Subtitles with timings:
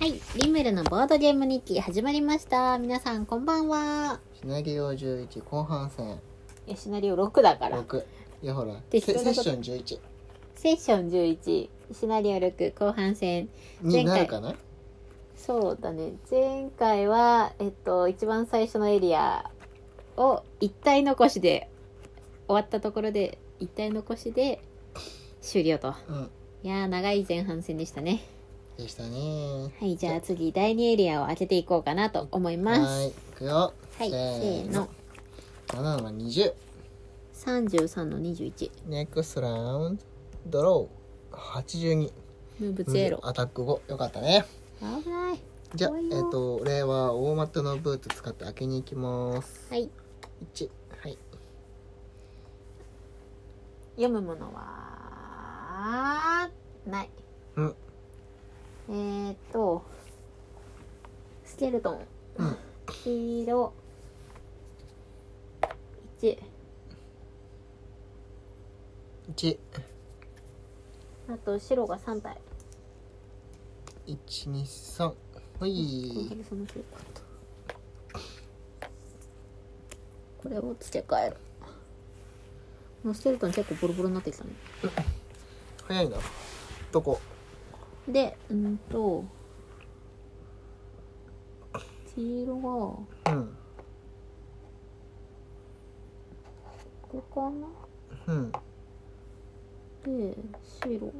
[0.00, 2.78] はい、リムルのボードゲーム日記始まりました。
[2.78, 4.18] 皆さんこんばんは。
[4.32, 6.18] シナリオ11後半戦
[6.66, 7.82] いやシナリオ6だから。
[7.82, 8.02] 6
[8.42, 10.00] いやほらセッション11
[10.54, 13.50] セッション11、シナリオ6後半戦。
[13.82, 14.54] になるかな？
[15.36, 16.14] そうだね。
[16.30, 19.50] 前回は、えっと、一番最初のエリア
[20.16, 21.68] を一体残しで、
[22.48, 24.62] 終わったところで、一体残しで
[25.42, 25.92] 終了と。
[26.08, 26.30] うん
[26.62, 28.22] いやー、長い前半戦でしたね。
[28.80, 32.80] でしたねはい、じゃあ次、第2エリアを開けていこうかなと思います。
[32.80, 34.88] はーいいくよはい、せーの。
[35.68, 36.52] 7の20
[37.34, 38.70] 33の21。
[38.86, 39.98] ネクストラウン
[40.46, 42.10] ドドロー82
[42.58, 43.20] ムーブゼロ。
[43.22, 44.44] アタック5よかったね
[44.80, 45.40] 危ない。
[45.74, 49.88] じゃあえっ、と俺は大股のブーツ使って開けに行きますはい。
[50.54, 50.68] 1
[51.02, 51.18] はい
[53.96, 56.50] 読むものは
[56.86, 57.10] ない。
[57.56, 57.74] うん
[58.90, 59.84] えー、っと、
[61.44, 62.00] スケルトン。
[62.38, 62.56] うん
[63.04, 63.72] 黄色。
[66.20, 66.38] 1。
[69.36, 69.58] 1
[71.28, 72.36] あと白が3体。
[74.08, 75.14] 123
[75.60, 77.20] ほいその白かった
[80.42, 81.36] これを付け替える。
[83.04, 84.50] もうスケルトン結構ボロボロになってきたね。
[85.86, 86.16] 早いな
[86.90, 87.20] どこ？
[88.12, 89.24] で、うんと、
[92.14, 92.60] 黄色が、
[93.32, 93.56] うん。
[97.02, 97.66] ここかな？
[98.34, 98.52] うん。
[100.02, 101.12] で白。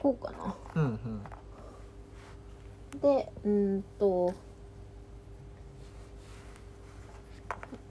[0.00, 0.56] こうかな？
[0.74, 0.86] うんう
[2.96, 3.00] ん。
[3.00, 4.34] でうーんと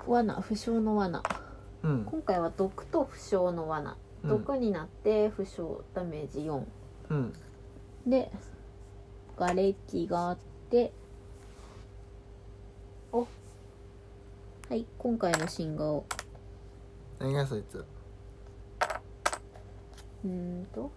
[0.07, 1.23] 罠負傷の罠。
[1.83, 2.05] うん。
[2.05, 3.97] 今回は毒と負傷の罠。
[4.23, 4.29] うん。
[4.29, 5.63] 毒になって負傷
[5.93, 6.63] ダメージ4
[7.09, 7.33] うん。
[8.07, 8.31] で
[9.35, 10.37] 瓦礫があっ
[10.69, 10.91] て
[13.11, 13.27] お
[14.69, 16.05] はい今回の新顔
[17.19, 17.85] 何がそいつ？
[20.23, 20.91] うーんと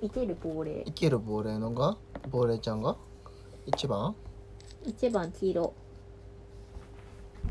[0.00, 0.82] 生ける亡霊。
[0.86, 1.96] 生ける亡霊のが？
[2.30, 2.96] 亡霊ちゃんが？
[3.66, 4.14] 一番
[4.84, 5.74] ？1番黄色。
[5.74, 5.87] え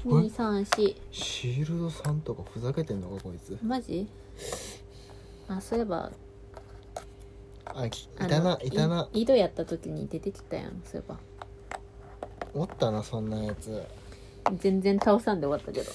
[0.06, 3.58] 234シールドさんとかふざけてんのかこいつ。
[3.64, 4.08] マジ？
[5.48, 6.12] あそういえば。
[7.66, 9.10] あきいたないたな。
[9.14, 11.20] い井戸やった時に出てきたやんそういえば。
[12.54, 13.84] おったなそんなやつ。
[14.60, 15.92] 全然倒さんで終わったけど。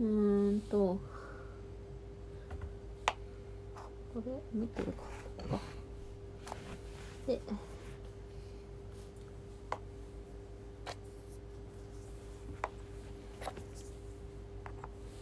[0.00, 0.98] うーんと。
[4.14, 5.10] これ見てるか。
[7.26, 7.40] で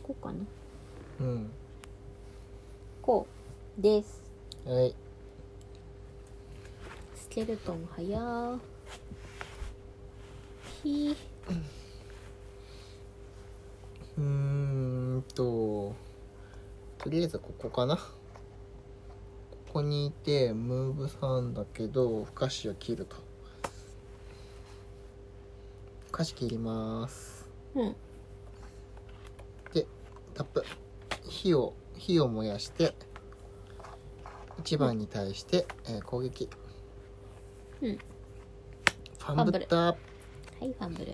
[0.02, 0.38] こうかな
[1.20, 1.50] うん。
[3.02, 3.26] こ
[3.78, 4.22] うです。
[4.64, 4.94] はい。
[7.14, 8.58] スケルトンはやー
[10.82, 11.16] ひ。
[14.16, 15.94] うーんと
[16.98, 17.96] とりあえずここかな。
[17.96, 18.02] こ
[19.74, 23.16] こにいてムーブ3だけど不可視を切ると。
[26.06, 27.46] 不可視切ります。
[27.74, 27.96] うん。
[29.72, 29.86] で
[30.34, 30.64] タップ
[31.38, 32.94] 火を火を燃やして
[34.64, 36.48] 1番に対して、えー攻撃。
[37.80, 37.96] うん。
[37.96, 39.96] ファンブったはは
[40.62, 41.12] いファンブル。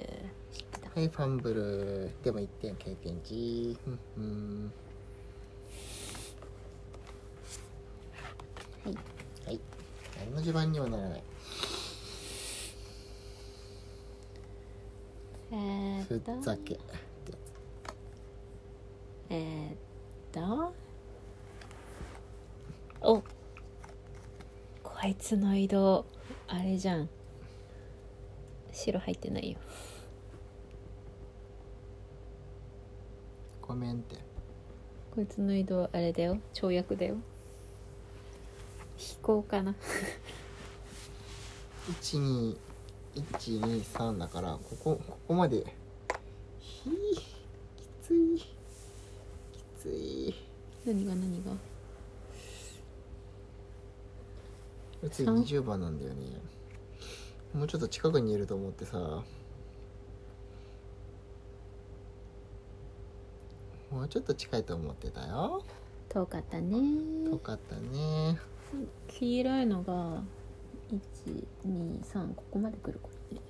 [0.50, 1.00] 知ってた。
[1.02, 2.10] いファンブル。
[2.22, 3.76] でも1点経験値。
[3.86, 4.72] うんうん。
[8.86, 8.94] はい。
[9.44, 9.60] はい。
[10.20, 11.22] 何の序盤にはならない。
[15.52, 16.40] えー、ふっと。
[16.40, 16.78] ざけ
[19.28, 19.76] えー、っ
[20.34, 20.74] と
[23.00, 23.22] お。
[24.82, 26.04] こいつの移動
[26.48, 27.08] あれじゃん。
[28.72, 29.58] 白入ってないよ。
[33.62, 34.16] ごめんって。
[35.14, 36.38] こいつの移動あれだよ。
[36.52, 37.14] 跳躍だよ。
[38.96, 39.76] 飛行かな。
[42.02, 45.64] 12123だからここここまで。
[46.58, 47.24] ひーき
[48.02, 48.36] つい。
[48.38, 48.53] き
[49.84, 50.34] つい。
[50.86, 51.52] 何が何が？
[55.10, 56.40] 次三20番なんだよね。
[57.52, 59.22] もうちょっと近くにいると思ってさ。
[63.90, 65.62] もうちょっと近いと思ってたよ。
[66.08, 67.30] 遠かったね。
[67.30, 68.38] よかったね。
[69.06, 70.22] 黄色いのが
[70.90, 73.42] 123ここまで来るこれね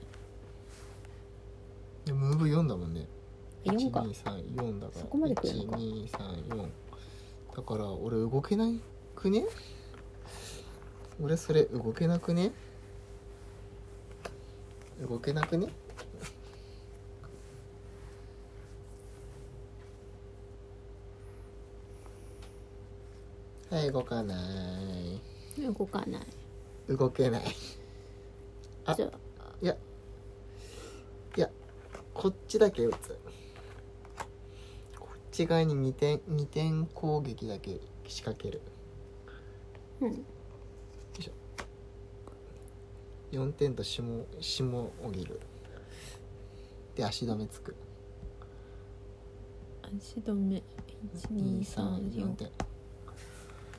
[2.04, 3.06] でムーブ4だもんね
[3.64, 4.00] 4か。
[4.00, 5.78] 1234だからそこまで来るのか。
[5.78, 6.68] 1234
[7.56, 8.80] だから俺動けない
[9.14, 9.44] くね？
[11.22, 12.52] 俺それ動けなくね？
[15.08, 15.68] 動けなくね？
[23.70, 24.40] はい動かない。
[25.60, 26.22] 動かない。
[26.88, 27.44] 動けない。
[28.84, 28.96] あ。
[29.62, 29.76] いや。
[31.36, 31.50] いや
[32.12, 33.18] こっちだけ打つ
[35.34, 38.60] ち側に2点二点攻撃だけ仕掛ける。
[40.00, 40.24] うん。
[43.32, 44.04] 4点と下
[44.40, 45.40] 下降りる。
[46.94, 47.74] で足止めつく。
[49.82, 50.62] 足止め。
[51.32, 52.50] 234点。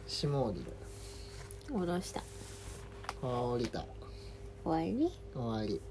[0.05, 0.65] 下降りる。
[1.69, 2.21] 下ろした。
[3.21, 3.85] あー降りた。
[4.65, 5.09] 終わり？
[5.33, 5.81] 終わり。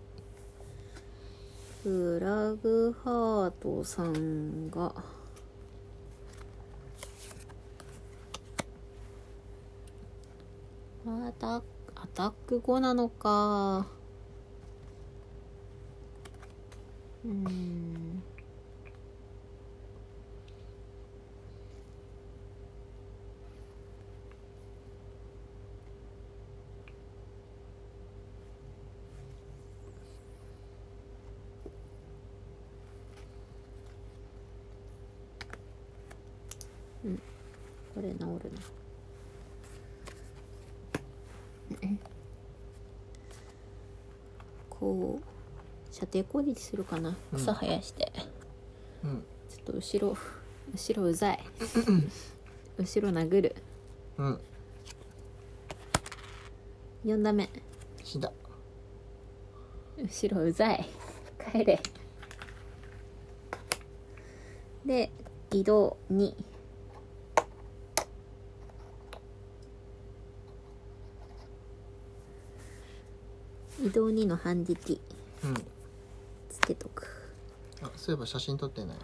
[1.83, 4.95] フラグハートさんが
[11.07, 11.63] アタ
[11.95, 13.87] アタック5なのか。
[17.25, 18.23] うん
[37.95, 38.61] これ治るな
[44.69, 45.21] こ
[46.15, 47.17] う射程攻撃するかな？
[47.33, 47.39] うん。
[47.39, 48.13] 草生やして、
[49.03, 49.25] うん。
[49.49, 50.17] ちょっと後ろ
[50.73, 51.45] 後ろうざい。
[52.79, 53.57] 後ろ殴る。
[54.19, 54.41] うん。
[57.05, 57.49] 4打目。
[58.03, 58.33] 死んだ。
[59.99, 60.89] 後ろうざい。
[61.53, 61.81] 帰れ。
[64.87, 65.11] で
[65.51, 66.35] 移動2
[73.83, 75.01] 移動2の反撃
[75.43, 75.74] うん
[76.65, 77.07] つけとく
[77.83, 78.97] あそういえば写真撮ってない。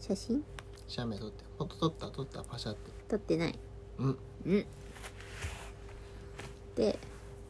[0.00, 0.44] 写真？
[0.86, 1.42] 写メ撮って。
[1.56, 2.10] フォト撮った？
[2.10, 2.44] 撮った？
[2.44, 2.90] パシャって。
[3.08, 3.58] 撮ってない。
[3.98, 4.18] うん。
[4.44, 4.66] うん。
[6.76, 6.98] で、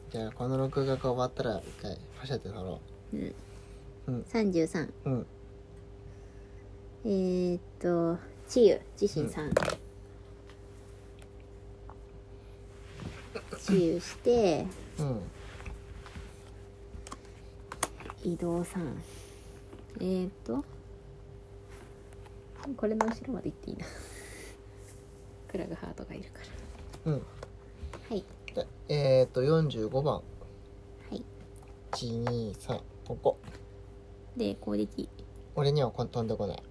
[0.09, 2.79] じゃあこの録画が終わったら一回パシャって撮ろ
[3.13, 3.17] う。
[3.17, 3.35] ん。
[4.07, 4.21] うん。
[4.21, 5.25] 33ううん。
[7.03, 8.17] えー、っと
[8.47, 9.51] 治癒自身3、
[13.59, 14.65] 治癒して
[14.99, 15.21] うん。
[18.23, 18.95] 移動3
[19.99, 20.63] えー、っと
[22.75, 23.85] これの後ろまで行っていいな。
[25.47, 26.39] クラグハートがいるか
[27.05, 27.11] ら。
[27.13, 27.21] うん。
[28.09, 28.23] はい。
[28.53, 30.15] でえー、っと45番。
[30.15, 30.21] は
[31.11, 31.23] い。
[31.91, 33.37] 123ここ。
[34.35, 35.09] で攻撃。
[35.55, 36.63] 俺にはこ飛んでこない。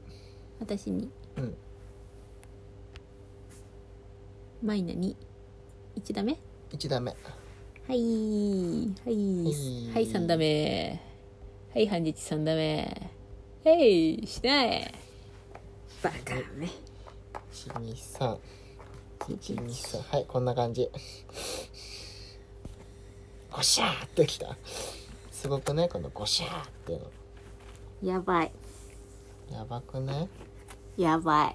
[0.60, 1.10] 私に。
[1.36, 1.56] うん。
[4.62, 5.16] マイナに
[5.96, 6.38] 1ダメ
[6.70, 7.12] 1打目。
[7.12, 7.16] は
[7.88, 7.90] い。
[7.90, 8.94] はい。
[9.04, 9.94] はい。
[9.94, 11.00] はい3ダメ
[11.72, 13.13] はい半日3ダメ
[13.64, 14.94] へいしない
[16.02, 16.68] バカめ。
[17.50, 18.36] 123
[19.20, 20.90] 123はいこんな感じ。
[23.50, 24.54] ゴシャーってきた。
[25.30, 27.00] すごくねこのゴシャーっていう
[28.02, 28.12] の。
[28.12, 28.52] やばい。
[29.50, 30.28] やばくね。
[30.98, 31.54] やばい。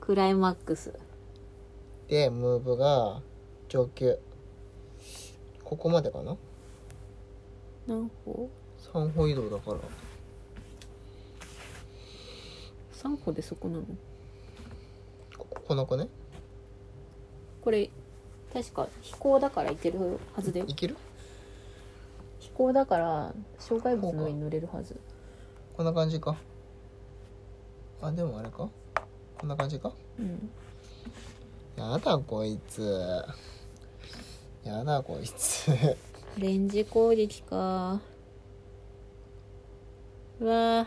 [0.00, 0.98] クライマックス。
[2.08, 3.20] でムーブが
[3.68, 4.18] 上級。
[5.64, 6.36] ここまでかな？
[7.86, 8.48] 何歩
[8.92, 9.78] ？3歩移動だから
[13.02, 13.84] ?3 歩でそこなの？
[15.36, 16.08] ここの子ね。
[17.62, 17.90] これ
[18.52, 20.66] 確か飛行だからいけるはずだよ。
[20.68, 20.96] いける？
[22.38, 25.00] 飛行だから障害物の上に乗れるはず。
[25.76, 26.36] こんな感じか。
[28.02, 28.68] あでもあれか？
[29.38, 29.92] こんな感じか？
[30.18, 30.50] うん。
[31.76, 33.24] やだこいつ。
[34.64, 35.70] やだこいつ。
[36.36, 38.00] レンジ攻撃か。
[40.40, 40.86] うわー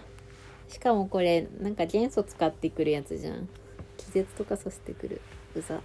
[0.69, 3.48] しかもこれなんか元素使ってくるやつじゃん。
[3.98, 5.22] 気絶とかさせてくる。
[5.55, 5.81] うざ。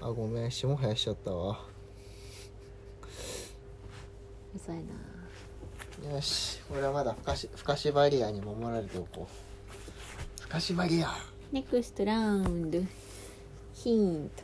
[0.00, 1.64] あごめん霜生やしちゃったわ。
[4.54, 6.14] うざいな。
[6.14, 10.42] よし俺はまだふかしふかしバリアに守られておこう。
[10.42, 11.08] ふかしバリア。
[11.50, 12.78] ネクストラウンド。
[13.74, 14.42] ヒント。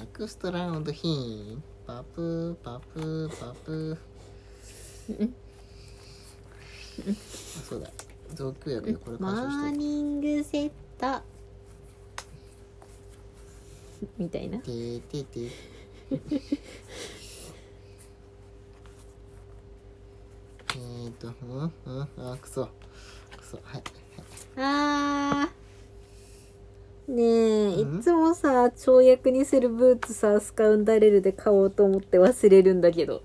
[0.00, 3.98] ネクストラウンドヒーンパプーパプーパプ。
[5.10, 5.28] ー
[7.58, 7.90] そうだ。
[8.34, 11.22] 増強薬でこれマーニングセット。
[14.18, 14.58] みたいな。
[14.58, 15.50] てーてーてー。
[20.68, 22.68] てーーとうんうんあクソ
[23.36, 23.82] クソはい。
[24.56, 27.12] あー。
[27.12, 27.98] ねえうん？
[27.98, 33.22] いつもさ跳躍にするブーツさスカウンダレルで買おうと思って忘れるんだけど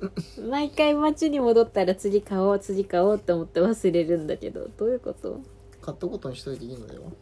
[0.50, 5.40] 毎回街に戻ったら次買おう次買おうって思って忘れるんだけどどういうこと？
[5.80, 7.12] 買ったことにしといていいのよ。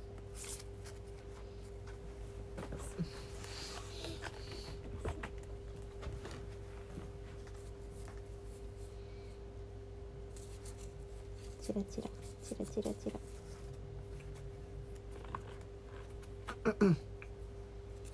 [11.61, 12.09] チラチラ
[12.43, 13.21] チラチラチラ。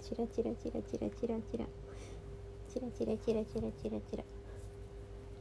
[0.02, 1.67] チラチラチラチラチラチラ。
[2.73, 4.25] チラチラチラチラチラチラ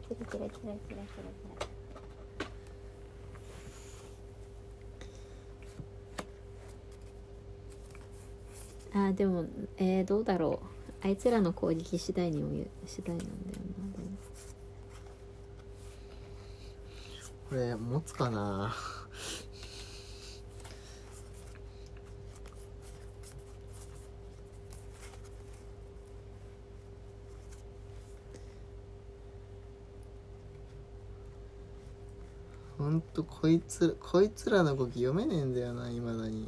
[0.09, 1.19] キラキラキラキラキラキ
[8.93, 9.45] ラあーでも
[9.77, 11.05] えー、どうだろう。
[11.05, 13.37] あいつらの攻撃次第にも次第なんだよ
[17.49, 17.49] な。
[17.49, 18.75] これ持つかな。
[32.79, 36.47] ほんとこいつこいつらの動き読めねえんだよないまだに。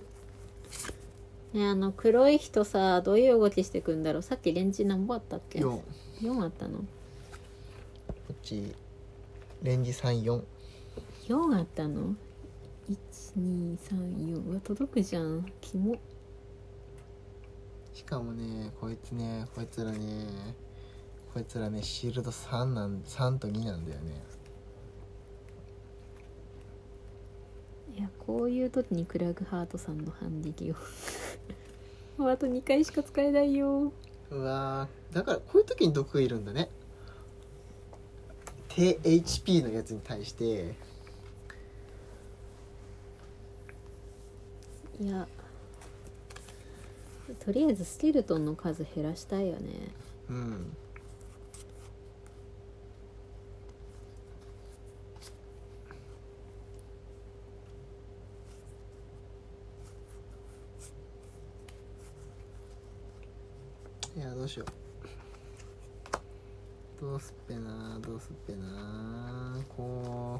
[1.53, 4.21] ねあの黒い人さどういう動きしてくんだろう。
[4.21, 5.83] さっきレンジ何本あったっけ？4こ
[6.21, 6.79] 4あったの？
[6.79, 6.83] っ
[8.41, 8.73] ち
[9.61, 10.41] レンジ34
[11.27, 12.15] 4あったの
[12.89, 15.45] ？1234うわ届くじゃん。
[15.59, 15.95] キモ。
[17.93, 20.00] しかもねこいつねこいつらね
[21.33, 24.23] こいつらねシールド3なん3と2なんだよね
[27.98, 30.75] いやこういう時にクラグハートさんの反撃を。
[32.17, 33.91] もうあと2回しか使えないよ。
[34.29, 35.15] うわー。
[35.15, 36.69] だからこういう時に毒がいるんだね。
[38.69, 40.75] 低 HP のやつに対して。
[45.00, 45.27] いや。
[47.39, 49.89] とりあえずスケルトンの数減らしたいよね。
[50.29, 50.77] うん
[64.22, 64.72] いやどうしよう。
[67.01, 70.40] どうすっぺなどうすっぺなこ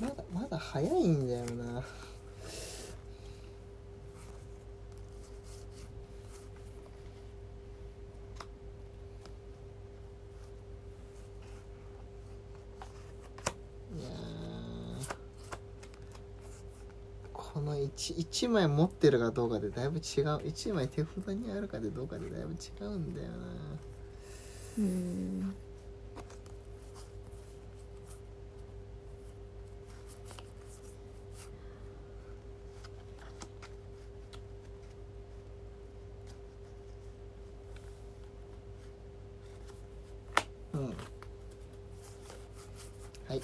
[0.00, 0.02] う。
[0.02, 1.58] まだまだ早いんだよない
[14.02, 15.06] やー
[17.32, 17.76] この
[18.14, 20.02] 1, 枚持ってるかどうかでだいぶ違う。
[20.38, 23.36] 1枚手札にあるかでどうかでだいぶ違うんだよな。
[24.78, 25.54] うん
[43.28, 43.40] はい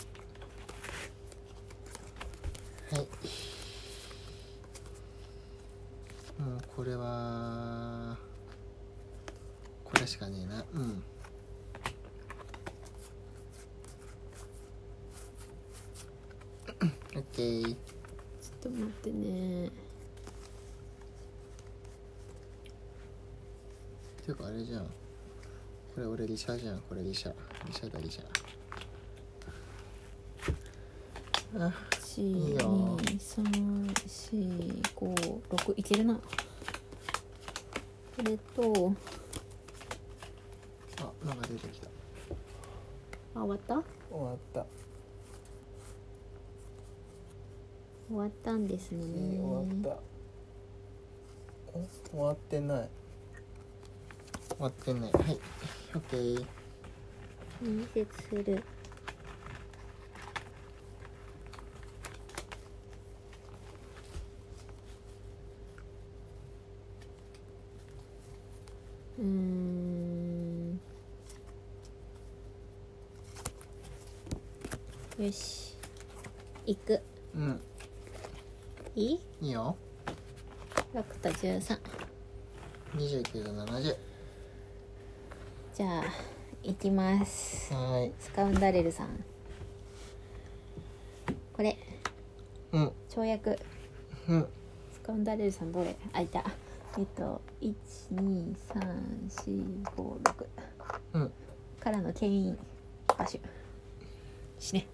[2.91, 3.09] はい
[6.39, 8.17] もうこれは
[9.85, 10.63] これしかねえな。
[10.75, 11.03] うん。
[17.17, 17.77] オッケーちょっ
[18.61, 19.71] と待ってね。
[24.23, 24.83] ていうかあれじゃん。
[24.85, 24.91] こ
[25.97, 26.83] れ俺リシャじゃん。
[26.83, 27.33] これリシャ。
[27.67, 28.25] リシャだリシャ。
[31.59, 31.73] あ
[32.19, 32.99] いいよ。
[32.99, 36.17] 12345いけるな。
[36.17, 36.21] こ
[38.23, 38.95] れと
[41.53, 41.89] 出てきた
[43.35, 43.75] あ終わった？
[44.15, 44.67] 終わった。
[48.09, 49.97] 終わったんですね、えー終わっ
[51.75, 51.79] た。
[51.79, 51.87] え？
[52.11, 52.89] 終わってない。
[54.51, 55.03] 終わってない。
[55.03, 55.13] はい。
[55.95, 56.47] オッケー
[57.63, 58.63] 面接する
[75.23, 75.77] よし。
[76.67, 77.01] 行く。
[77.37, 77.61] うん。
[78.97, 79.21] いい？
[79.41, 79.77] いいよ
[80.93, 81.79] ?6 と13
[82.97, 83.97] 29と70
[85.77, 86.05] じゃあ
[86.65, 87.73] 行きます。
[87.73, 88.13] はーい。
[88.19, 89.25] スカウンダレルさん。
[91.53, 91.79] これ。
[92.73, 92.91] うん。
[93.09, 93.57] 跳躍。
[94.29, 94.49] うん。
[94.93, 95.95] スカウンダレルさんどれ？
[96.15, 96.45] あいた。
[96.99, 100.17] えっと12345
[101.13, 101.33] うん。
[101.79, 102.59] からの牽引
[103.17, 103.41] バシュ
[104.59, 104.85] 死ね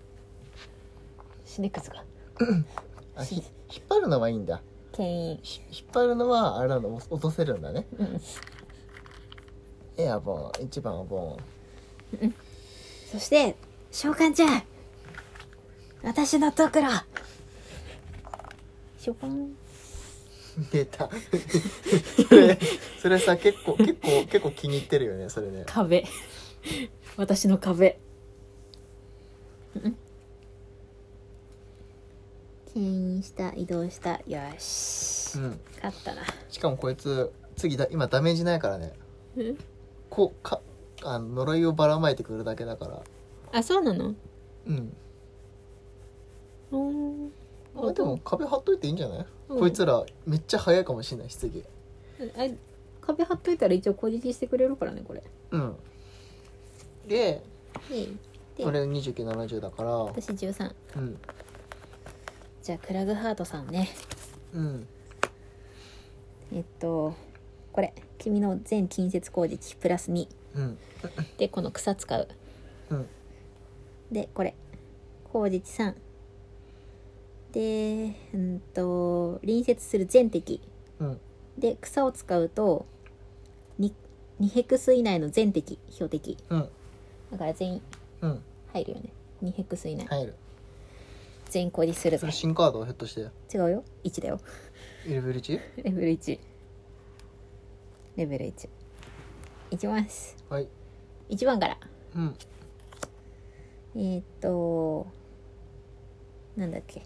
[1.49, 2.05] 死ねくずが。
[3.17, 3.45] あひ引っ
[3.89, 4.61] 張るのはいいんだ。
[4.93, 7.87] 牽引ひ引っ張るのはあれなの落とせるんだね。
[7.99, 8.21] うん。
[9.97, 11.39] エアボン1番はボ
[13.11, 13.57] そして
[13.91, 14.63] 召喚ちゃん。
[16.03, 16.89] 私のところ
[18.99, 19.57] 召喚ン。
[20.71, 21.09] 出た。
[22.29, 22.59] それ
[23.01, 25.65] それさ結構結構結構気に入ってるよねそれね。
[25.67, 26.05] 壁。
[27.17, 27.99] 私の壁
[32.79, 34.21] 牽引した移動した。
[34.27, 35.37] よし。
[35.37, 35.61] うん。
[35.83, 36.23] 勝ったな。
[36.49, 38.93] しかもこいつ次だ今ダメージないからね。
[39.37, 39.59] うん
[40.09, 40.61] こうか
[41.03, 43.03] あの呪いをばらまいてくるだけだから。
[43.53, 44.15] あそうなの？
[44.67, 44.93] うん。
[46.71, 47.33] うん
[47.77, 49.59] あでも壁張っといていいんじゃない、うん。
[49.61, 51.65] こいつらめっちゃ早いかもしれない質疑。
[52.37, 52.49] あ
[53.01, 55.23] 壁貼っといたら一応攻撃してくれるからねこれ。
[55.51, 55.77] うん。
[57.09, 57.43] で
[57.89, 58.09] で
[58.57, 59.91] で俺2970だから。
[59.91, 61.19] 私13うん
[62.69, 63.89] じゃあクラグハートさんね。
[64.53, 64.87] うん。
[66.53, 67.15] えっと
[67.73, 70.79] これ君の全近接攻撃プラス2うん。
[71.39, 72.29] でこの草使う。
[72.91, 73.07] うん。
[74.13, 74.55] でこれ。
[75.33, 75.95] 攻撃3
[77.53, 80.61] でうんと隣接する全敵。
[81.01, 81.21] うん。
[81.57, 82.85] で草を使うと
[83.81, 83.91] 2,
[84.43, 86.37] 2ヘクス以内の全敵標的。
[86.51, 86.69] うん。
[87.33, 87.83] だから全員
[88.21, 88.43] うん。
[88.75, 89.05] 入るよね。
[89.43, 90.35] 2ヘクス以内、入る
[91.49, 93.23] 全員攻撃するぞそれ新カードをヘッドして。
[93.57, 93.85] 違うよ。
[94.05, 94.41] 1だよ。
[95.07, 95.61] レベル 1?
[95.85, 96.39] レベル1
[98.17, 98.69] レベル1
[99.71, 100.37] いきます。
[100.49, 100.69] はい。
[101.31, 101.79] 1番から。
[102.17, 102.37] うん。
[103.97, 105.07] えー、っと
[106.57, 107.03] なんだっけ。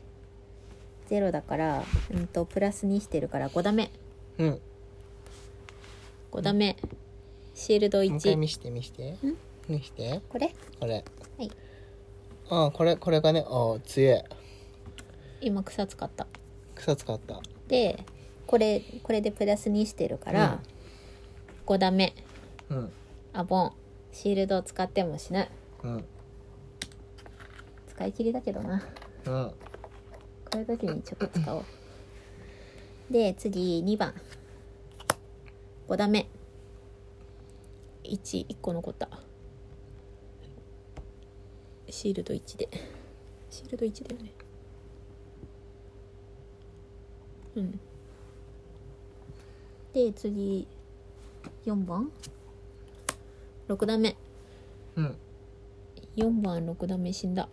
[1.11, 3.91] 0だからうんとプラス2してるから5ダメ。
[4.39, 4.61] うん。
[6.33, 6.77] 5ダメ。
[7.55, 9.17] シールドもう一回1見して見して。
[9.69, 10.21] 見して。
[10.29, 10.55] これ？
[10.81, 10.93] これ。
[10.95, 11.05] はい
[12.53, 14.23] ああこれこれがねああ強い。
[15.41, 16.27] 今草使った。
[16.75, 17.41] 草使った。
[17.67, 18.05] で
[18.47, 20.61] これこれでプラス2してるから、
[21.65, 22.15] 5ダメ。
[22.69, 22.93] うん。
[23.33, 23.73] あボン。
[24.13, 25.49] シールドを使っても死ぬ
[25.83, 26.05] うん。
[27.89, 28.83] 使い切りだけどな。
[29.25, 29.33] うん。
[29.33, 29.55] こ
[30.57, 31.65] ういう時にちょっと使おう。
[33.11, 34.13] で次2番。
[35.89, 36.29] 5ダメ。
[38.05, 39.09] 11個残った
[41.93, 42.69] シールド1で。
[43.51, 44.33] シールド1だよね。
[47.55, 47.81] うん。
[49.93, 50.67] で次
[51.67, 52.11] 4番。
[53.69, 54.17] 6ダメ
[54.97, 55.17] うん。
[56.17, 57.47] 4番6ダメ死んだ。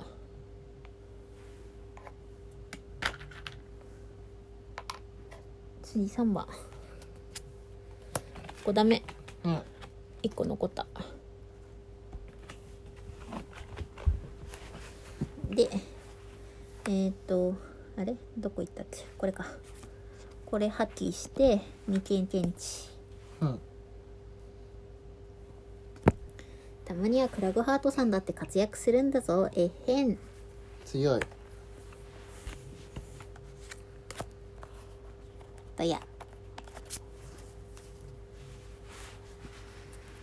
[5.84, 6.48] 次3番。
[8.64, 9.04] 5ダメ
[9.44, 9.62] うん。
[10.24, 10.88] 1個残った
[15.60, 15.70] で
[16.90, 17.54] えーっ、と
[17.98, 18.16] あれ？
[18.36, 19.06] どこ行ったっけ？
[19.16, 19.46] これか。
[20.48, 22.90] これ破棄して未経験値。
[23.42, 23.60] うん。
[26.86, 29.52] たまにはクラグハートさんだって活躍するんだぞ。
[29.54, 30.18] えへん。
[30.86, 31.22] 強い。
[35.78, 36.02] とや。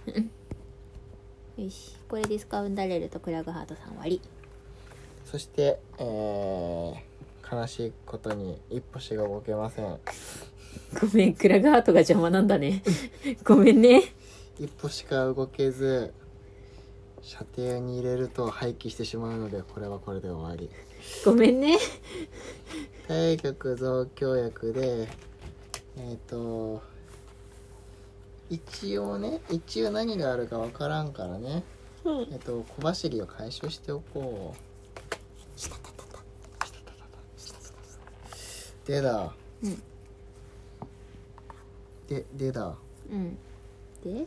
[0.08, 0.10] う
[1.62, 1.96] んよし。
[2.08, 4.20] これでスカウンダレルとクラグハートさん終わり
[5.26, 6.94] そしてえー、
[7.56, 9.98] 悲しいことに一歩しが動けません。
[11.00, 12.82] ごめんクラグハートが邪魔なんだね。
[13.44, 14.02] ごめんね。
[14.58, 16.14] 一歩しか動けず
[17.22, 20.70] 射程に入れると廃棄してしまうのでこれはこれで終わり。
[21.24, 21.76] ごめんね。
[23.08, 25.08] 体力増強薬で
[25.98, 26.82] えっ、と
[28.48, 31.64] 一応ね一応何があるかわからんからね。
[32.04, 32.28] うん。
[32.30, 34.65] えっ、と小走りを解消しておこう
[38.86, 39.34] でだ。
[39.64, 39.82] うん。
[42.06, 42.76] ででだ。
[43.10, 43.36] うん。
[44.04, 44.26] で？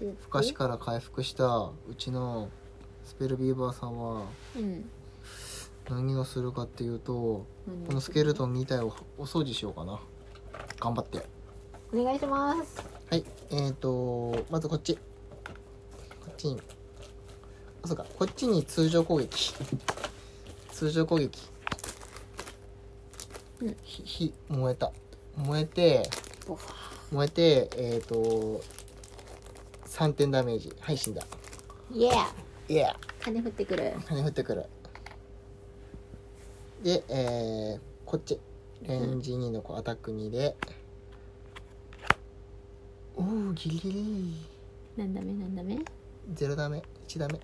[0.00, 0.14] で？
[0.24, 2.48] 昔から回復したうちの
[3.04, 4.24] スペルビーバーさんは
[4.56, 4.90] うん。
[5.88, 10.00] 何をするかっていうと何このスケルトン2体をお掃除しようかな。
[10.80, 11.24] 頑張って。
[11.92, 12.84] お願いします。
[13.08, 13.24] はい。
[13.50, 14.96] えーとまずこっち。
[14.96, 15.00] こ
[16.32, 16.60] っちに
[17.86, 19.54] あそうかこっちに通常攻撃。
[20.72, 21.40] 通常攻撃。
[23.60, 24.92] うんひひ燃えた。
[25.36, 26.02] 燃えて
[27.12, 28.60] 燃えてえっ、と
[29.86, 30.74] 3点ダメージ。
[30.80, 31.24] はい死んだ。
[31.92, 33.92] イエーいや金降ってくる。
[34.06, 34.64] 羽降ってくる。
[36.82, 38.40] でえー、こっち。
[38.82, 40.56] レンジ2の子アタック2で。
[43.16, 44.34] おおギリギリ。
[44.96, 45.32] 何ダメ？
[45.32, 45.78] 何ダメ？
[46.34, 47.38] ゼロダメ？1ダメ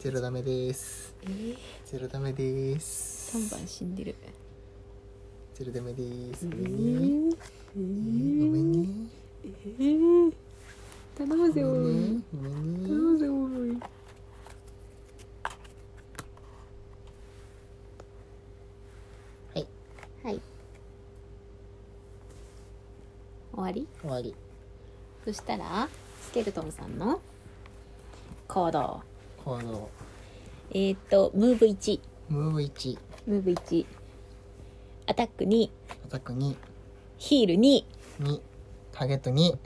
[0.00, 1.14] ゼロダメです。
[1.24, 3.36] えー、ゼロダメです。
[3.36, 4.14] 3番死んでる。
[5.52, 6.02] ゼロダメで
[6.34, 6.46] す。
[6.46, 7.36] えごめんね。
[7.36, 7.36] ー、え
[7.76, 8.88] ごめんね。
[9.44, 10.32] えー、
[11.18, 12.22] 頼むごぜおい。
[12.32, 12.88] ごめ頼んね。
[12.88, 13.78] むぜおい。
[19.52, 19.66] はい。
[20.24, 20.40] はい。
[23.52, 23.86] 終わり？
[24.00, 24.34] 終わり。
[25.26, 25.86] そしたら
[26.22, 27.20] スケルトンさんの
[28.48, 29.09] 行動
[29.44, 29.88] 行動。
[30.72, 33.86] えー、っとムーブ1ムーブ1ムーブ1
[35.06, 35.68] アタック2
[36.06, 36.54] アタック2
[37.18, 37.84] ヒール2
[38.20, 38.40] 2
[38.92, 39.56] ターゲット2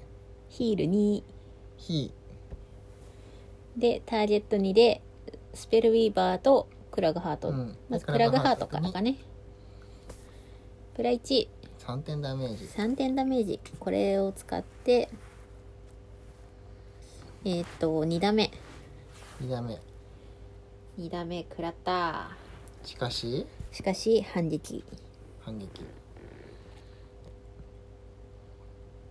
[0.48, 1.22] ヒール2
[1.76, 2.12] ヒ
[3.76, 5.02] でターゲット2で
[5.52, 7.76] スペルウィーバーとクラグハート、うん。
[7.90, 9.16] まずクラグハートからかね。
[10.94, 11.48] プラ1
[11.80, 12.64] 3点ダメージ。
[12.64, 13.60] 3点ダメージ。
[13.78, 15.10] これを使って
[17.44, 18.50] えーっと2打目
[19.40, 19.80] 2ダメ
[20.98, 22.30] 2打目食らった。
[22.84, 23.46] しかし？
[23.72, 24.84] しかし反撃。
[25.40, 25.84] 反撃。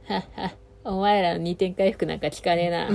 [0.05, 0.55] はっは
[0.85, 2.89] お前らの2点回復なんか効かねえな。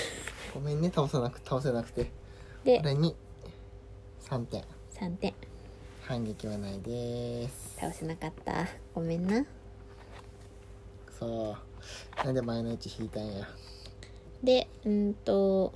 [0.54, 0.90] ごめんね。
[0.94, 2.04] 倒さなく倒せなくて。
[2.04, 2.10] こ
[2.64, 3.14] でれに
[4.22, 4.64] 3点。
[4.94, 5.34] 3点。
[6.02, 7.76] 反撃はないです。
[7.78, 8.66] 倒せなかった。
[8.94, 9.44] ごめんな。
[11.18, 11.56] そ
[12.22, 12.24] う。
[12.24, 13.46] なんで前の位置引いたんや。
[14.42, 15.74] でうんと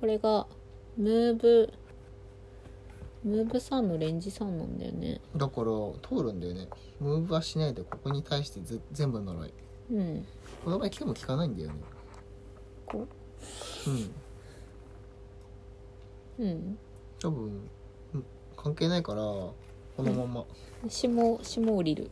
[0.00, 0.46] これが
[0.96, 1.72] ムーブ
[3.22, 5.20] ムーブ3のレンジ3なんだよね。
[5.36, 5.66] だから
[6.08, 6.68] 通るんだよね。
[6.98, 9.52] ムーブはしないでここに対してぜ全部呪い。
[9.92, 10.26] うん。
[10.64, 11.74] この場合来ても効かないんだよね。
[12.86, 13.06] こ
[13.86, 13.90] う。
[13.90, 13.94] ん。
[16.38, 16.78] ううん。
[17.20, 17.44] 多分
[18.14, 18.24] うん
[18.56, 19.54] 関係ないからこ
[19.98, 20.44] のまま、
[20.88, 22.10] 霜霜降りる。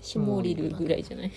[0.00, 1.32] 霜降りるぐらいじゃない？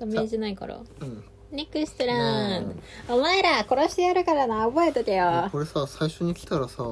[0.00, 0.82] ダメージないから。
[1.00, 1.24] うんうん
[1.54, 4.66] ネクストラウンドお前ら殺してやるからな。
[4.66, 5.48] 覚えとけよ。
[5.52, 6.82] これさ最初に来たらさ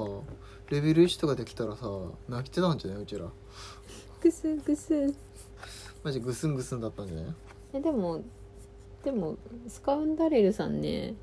[0.70, 1.87] レベル1とかで来たらさ
[2.29, 3.03] 泣きてたんじゃない？
[3.03, 3.27] うちら。
[4.22, 5.14] グスグス
[6.05, 7.35] マジグスングスンだったんじゃない？
[7.75, 8.22] えでも
[9.05, 9.37] でも
[9.68, 11.14] スカウンダレルさんね。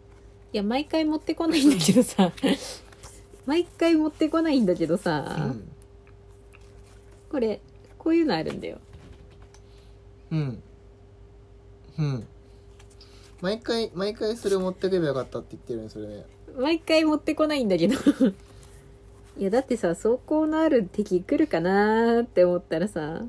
[0.52, 2.32] いや毎回持ってこないんだけどさ。
[3.46, 5.70] 毎回持ってこないんだけどさ、うん。
[7.32, 7.62] これ
[7.98, 8.78] こういうのあるんだよ。
[10.32, 10.62] うん。
[11.98, 12.28] うん
[13.42, 16.26] 毎回毎回それ持ってけばよかったって言ってるねそれね。
[16.58, 17.96] 毎回持ってこないんだけど。
[19.38, 23.24] いやだってさ走行のある敵来るかなーって思ったらさ。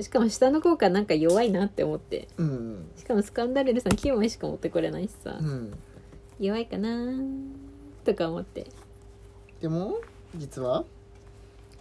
[0.00, 2.28] しかも下の効果なんか弱いなって思って。
[2.36, 2.88] うん。
[2.96, 5.72] しかもスカンダレルさん9枚しか持ってこれないしさ、うん。
[6.38, 7.42] 弱いかなー
[8.04, 8.66] とか思って。
[9.60, 9.98] でも
[10.36, 10.84] 実は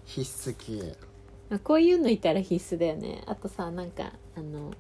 [0.06, 0.96] 必須系
[1.52, 3.24] あこういうのいたら必須だよね。
[3.28, 4.72] あとさなんかあの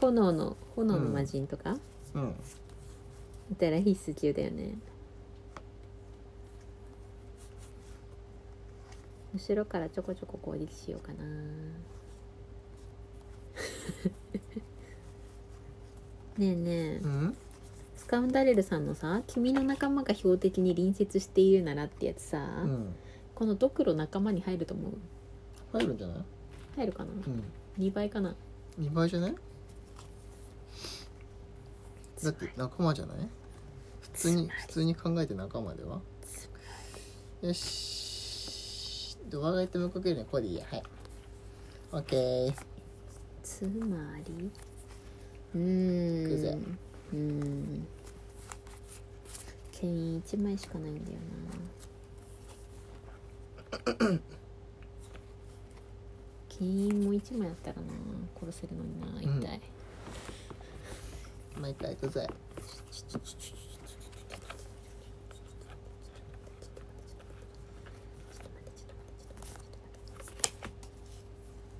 [0.00, 1.78] 炎の炎の魔人とか、
[2.14, 2.34] うん。
[3.50, 4.74] いたら必須級だよね。
[9.34, 11.24] 後ろからちょこちょこ攻撃しようかな。
[16.38, 17.00] ねえねえ。
[17.02, 17.36] うん？
[17.96, 22.94] スカウンダレルさんのさ「君の仲間が標的に隣接しているなら」ってやつさ、うん。
[23.34, 24.92] このドクロ仲間に入ると思う？
[25.78, 26.24] 入るんじゃない？
[26.76, 27.10] 入るかな？
[27.12, 27.42] うん。
[27.78, 28.34] 2倍かな？
[28.78, 29.34] 2倍じゃない？
[32.22, 33.28] だって仲間じゃない？
[34.02, 36.00] 普通に普通に考えて仲間では？
[37.42, 39.16] よし。
[39.30, 40.66] ドアがいて向かけるねこれでいいや。
[40.70, 40.82] はい。
[41.92, 42.52] オッケー。
[43.42, 44.50] つまり？
[45.54, 46.78] うークゼん。
[47.12, 47.86] うーん
[49.72, 51.18] 牽引1枚しかないんだよ
[54.06, 54.20] な
[56.60, 57.82] 牽引も1枚あったらな。
[58.38, 59.38] 殺せるのになうん。
[59.40, 59.60] 一体、
[61.58, 62.28] 毎回行くぜ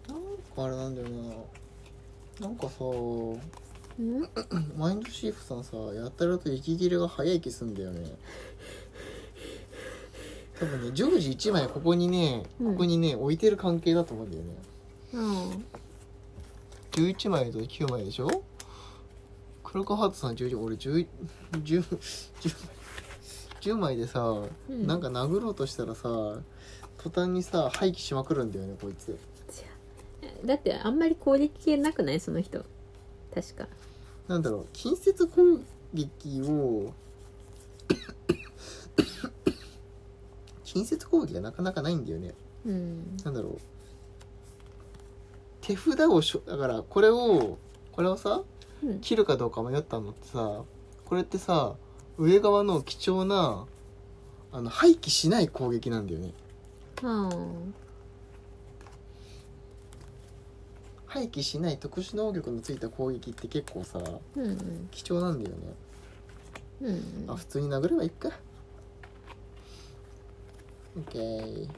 [0.09, 0.19] なん
[0.57, 2.47] かあれなんだよな。
[2.47, 4.29] なんかさうん？
[4.79, 8.17] マインドシーフさんさやたらと息切れが早い気すんだよね。
[10.59, 12.73] 多分ね常時1枚ここにねうん。
[12.73, 14.55] ここにね、置いてる関係だと思うんだよね
[15.13, 15.65] うん。
[16.93, 18.43] 11枚と9枚でしょ？
[19.65, 21.07] クロコハートさん11俺10
[21.53, 21.83] 10
[22.43, 22.57] 10
[23.61, 24.21] 10枚でさ、
[24.69, 24.87] うん。
[24.87, 26.09] なんか殴ろうとしたらさ
[26.99, 29.19] 途端にさ廃棄しまくるんだよねこいつ。
[30.45, 32.21] だってあんまり攻撃系なくない？
[32.21, 32.65] その人。
[33.35, 33.69] 確か。
[34.29, 34.67] なんだろう。
[34.73, 35.61] 近接攻
[35.95, 36.93] 撃を
[40.65, 42.33] 近接攻撃がなかなかないんだよね。
[42.65, 43.17] うん。
[43.25, 43.59] なんだろう
[45.77, 47.59] 手札をしょだからこれを
[47.93, 48.43] これをさ
[48.83, 49.01] うん。
[49.01, 50.63] 切るかどうか迷ったのってさ
[51.05, 51.75] これってさ
[52.19, 53.67] 上側の貴重な
[54.53, 56.33] あの廃棄しない攻撃なんだよね。
[57.03, 57.31] あ
[61.07, 63.99] 廃棄しない特殊能力のついた攻撃って結構さ
[64.37, 64.89] うんうん。
[64.91, 65.75] 貴重なんだよね。
[66.83, 68.31] うんあ普通に殴ればいいか。
[70.99, 71.69] OK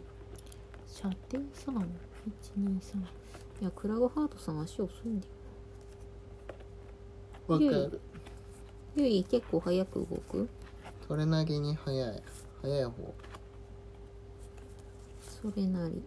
[0.86, 1.72] 射程さ
[2.56, 3.04] 123
[3.62, 5.32] いやクラブハートさん足遅いんだよ。
[7.46, 8.00] わかる。
[8.96, 9.22] ゆい。
[9.22, 10.48] 結構早く動く？
[11.06, 12.22] それなりに速い。
[12.60, 13.14] 速い方。
[15.20, 16.02] それなり。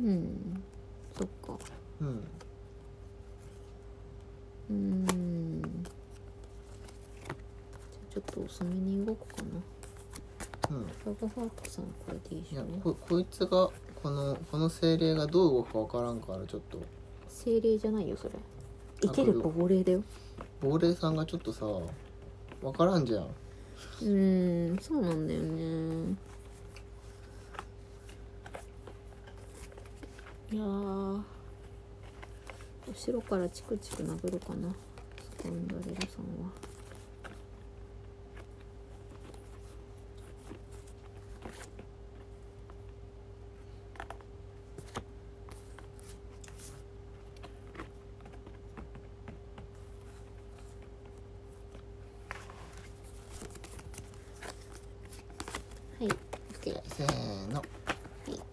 [0.00, 0.62] うん。
[1.18, 1.58] そっか。
[2.00, 2.08] うん。
[2.08, 5.62] うーん。
[5.72, 7.34] じゃあ
[8.14, 9.42] ちょっと遅めに動くか
[10.70, 10.76] な。
[10.76, 10.84] うん。
[10.84, 13.68] クラブハートさんこれでいいじゃんここいつが
[14.02, 16.78] このこの精霊がどう動くかわからんからちょっと。
[17.28, 18.30] 精霊じゃないよそれ。
[19.02, 20.02] 生ける亡霊だよ。
[20.62, 21.66] 亡霊さんがちょっとさ
[22.62, 23.24] わからんじゃん。
[23.24, 26.16] うーんそうなんだよね。
[30.52, 31.22] いやー。
[32.88, 34.68] 後ろからチクチク殴るかな。
[35.38, 36.50] スカンダレラさんは
[55.98, 57.62] はい OK せーの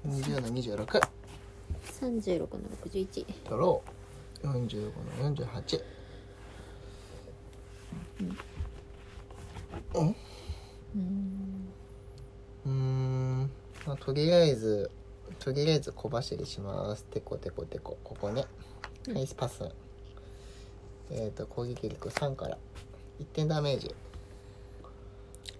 [0.05, 1.01] 20の26
[2.27, 2.47] 36の
[2.85, 5.81] 61ドロー45の48
[9.93, 11.67] うんうーん。
[12.65, 13.51] うーん、
[13.85, 14.91] まあ、とりあえず
[15.39, 17.03] とりあえず小走りします。
[17.05, 18.45] テコテコテコここね。
[19.07, 19.63] ナイスパス。
[21.11, 22.57] えっ、と攻撃力3から。
[23.19, 23.93] 1点ダメージ。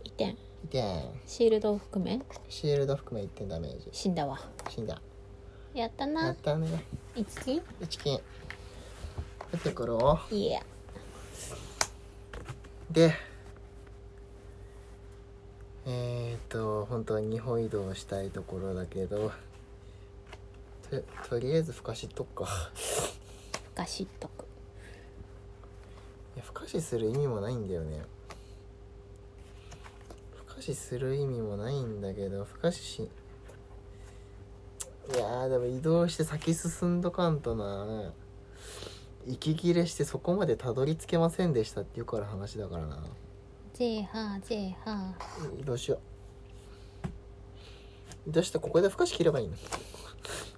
[0.05, 0.31] 1点。
[0.31, 0.35] 1
[0.69, 1.03] 点。
[1.25, 2.19] シールドを含め。
[2.49, 3.89] シールド含め1点ダメージ。
[3.91, 4.39] 死んだわ。
[4.69, 5.01] 死んだ
[5.73, 6.83] やったやなったね。
[7.15, 8.19] 一金1金
[9.51, 9.95] 出てくる？
[9.95, 10.61] おいや。
[12.91, 13.13] で
[15.85, 19.31] えっ、と本当は2歩移動したいところだけど
[20.89, 22.71] ととりあえずふかしっとくか。
[23.75, 24.45] ガシッとく。
[26.35, 28.01] いやふかしする意味もないんだよね。
[30.35, 33.09] ふかしする意味もないんだけどふかしし
[35.15, 38.11] いやーでも移動して先進んどかんとな。
[39.25, 43.03] 息切れしてそこまでたどり着けませんでしたっていうから話だからな。
[43.73, 44.73] ジェーハージェー。
[44.85, 45.13] ハ
[45.59, 45.99] 移動しよ
[48.25, 48.29] う。
[48.29, 49.55] 移動してここでふかし切ればいいの？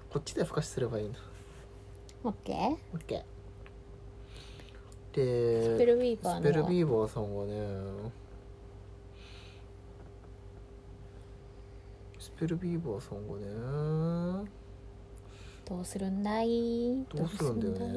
[0.10, 1.14] こっちでふかしすればいいの？
[1.14, 1.18] ー。
[2.24, 2.78] オッケー。
[2.98, 3.24] OK
[5.14, 8.12] でスペルウィーバーのスペルビーバーさんがね
[12.40, 14.50] ペルビーバーさんがね。
[15.68, 17.06] どうするんだい？
[17.14, 17.90] どうするんだよねどう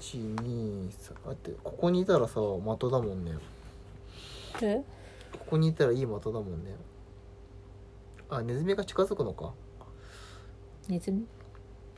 [0.00, 0.90] すん123
[1.28, 2.40] あってここにいたらさ的
[2.90, 3.32] だもんね。
[4.60, 4.82] え？
[5.38, 6.74] ここにいたらいい的だもんね。
[8.28, 9.52] あネズミが近づくのか？
[10.88, 11.24] ネズミ？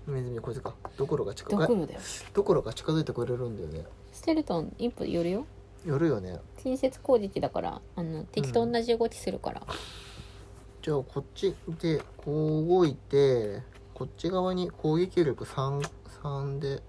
[0.06, 0.74] ネズミこいつか。
[0.98, 2.00] ドクロが近づドクロだよ。
[2.34, 3.88] ドクロが近づいてくれるんだよね。
[4.12, 5.46] ステルトン一歩寄るよ。
[5.86, 6.38] 寄るよね。
[6.62, 9.62] 近接攻撃だからあの敵と同じ動きするから、
[10.88, 13.60] じゃあこっちでこう動いて
[13.92, 15.86] こっち側に攻撃力 3,
[16.22, 16.80] 3で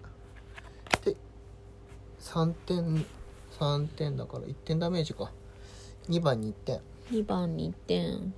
[1.03, 1.17] で
[2.21, 3.05] 3点
[3.59, 5.33] 3点だから1点ダメージか。
[6.07, 6.79] 2番に1点。
[7.11, 8.33] 2番に1点。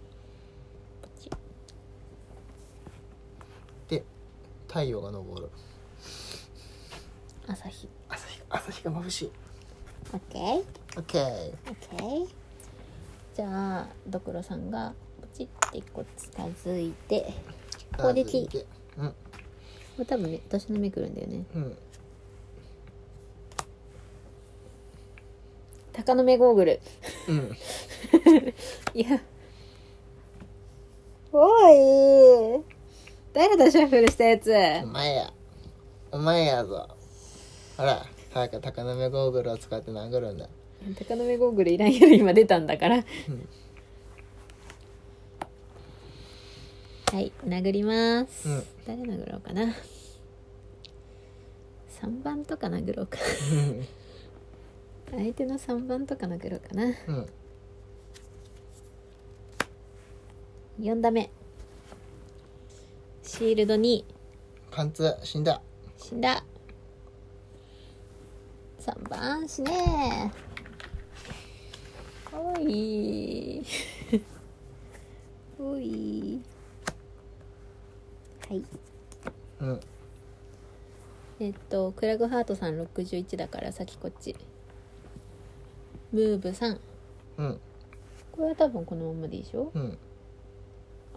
[3.88, 4.04] で
[4.67, 5.50] 太陽が昇る。
[7.45, 7.88] 朝日。
[8.10, 9.32] 朝日朝日が眩しい。
[10.12, 10.58] オッケー。
[10.97, 12.28] オッケー。
[13.36, 17.34] じゃあドクロさんがポチってこう近づいて
[17.98, 18.65] 攻撃で
[18.98, 19.10] うん。
[19.10, 19.15] こ
[20.00, 21.46] れ多分ね私の目くるんだよね。
[21.56, 21.78] うん。
[25.94, 26.80] 鷹の目ゴーグル。
[27.28, 27.58] うん。
[28.94, 29.22] いや。
[31.34, 32.63] おい。
[33.34, 34.50] 誰だシャッフルしたやつ？
[34.84, 35.34] お前や。
[36.12, 36.89] お前やぞ。
[37.78, 40.50] ほら早く高波ゴーグルを使って殴るんだ。
[40.98, 43.04] 鷹の目ゴーグルいらんやろ今出たんだから
[47.12, 49.76] はい殴ります、うん、誰殴ろうかな。
[52.02, 53.17] 3番とか殴ろうか
[55.12, 57.30] 相手の3番とか殴ろうかな、うん、
[60.80, 61.30] 4打目。
[63.24, 64.06] シールド2
[64.71, 65.62] 貫通死んだ。
[65.97, 66.45] 死んだ。
[68.80, 70.32] 3番死ね。
[72.32, 73.65] おい。
[75.60, 76.41] おい。
[78.51, 78.63] はい。
[79.61, 79.79] うん。
[81.39, 84.35] えっとクラグハートさん61だから先こっち。
[86.11, 86.77] ムーブ3
[87.37, 87.59] うん。
[88.33, 89.71] これは多分このままでいいでしょ？
[89.73, 89.97] うん。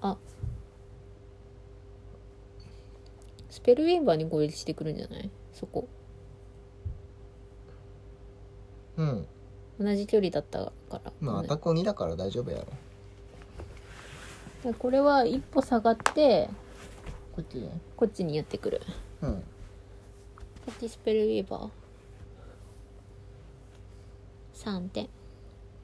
[0.00, 0.16] あ。
[3.50, 5.28] スペルウェーバーに攻撃してくるんじゃない？
[5.52, 5.88] そこ。
[8.96, 9.26] うん。
[9.80, 11.12] 同じ距離だったから。
[11.20, 12.66] まあアタック2だから大丈夫やろ。
[14.70, 16.48] でこれは一歩下がって
[17.34, 18.80] こっちねこっちにやってくる。
[19.20, 19.34] うん。
[20.64, 21.70] こっちスペルウェーバー。
[24.54, 25.08] 3点。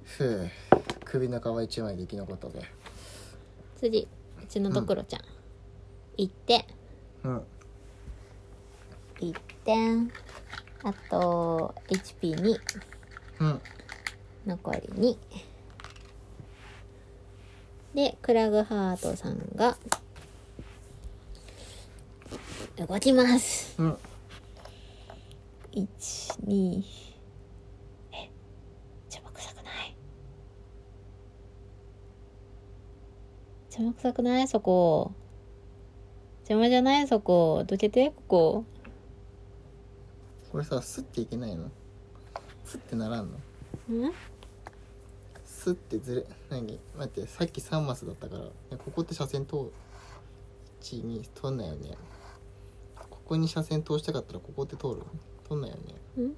[0.04, 0.50] ふう。
[1.04, 2.62] 首の皮一枚で生き残ったぜ。
[3.76, 4.06] 次。
[4.40, 5.22] うちのドクロちゃん、
[6.16, 6.64] 1点。
[7.24, 7.42] うん。
[9.18, 9.34] 1
[9.64, 10.12] 点。
[10.84, 12.60] あと HP2
[13.40, 13.60] うん。
[14.46, 15.16] 残り2
[17.94, 19.76] でクラグハートさんが
[22.86, 23.74] 動きます。
[23.78, 23.98] うん。
[25.72, 26.82] 12
[28.12, 28.30] え
[29.04, 29.94] 邪魔くさくない？
[33.70, 34.48] 邪魔くさくない？
[34.48, 35.12] そこ。
[36.44, 37.06] 邪魔じゃない？
[37.06, 37.64] そこ。
[37.66, 38.64] どけてここ。
[40.50, 41.70] これさスッていけないの？
[42.64, 43.36] スッてならんの？
[44.08, 44.12] ん？
[45.44, 46.80] スッてずれ何？
[46.96, 48.44] 待ってさっき3マスだったから。
[48.72, 49.70] えここって車線通
[50.80, 51.90] ちに通んないよね
[53.30, 55.02] ここに車線通したかったらここって通る
[55.46, 56.24] 通んないよね。
[56.24, 56.30] ん？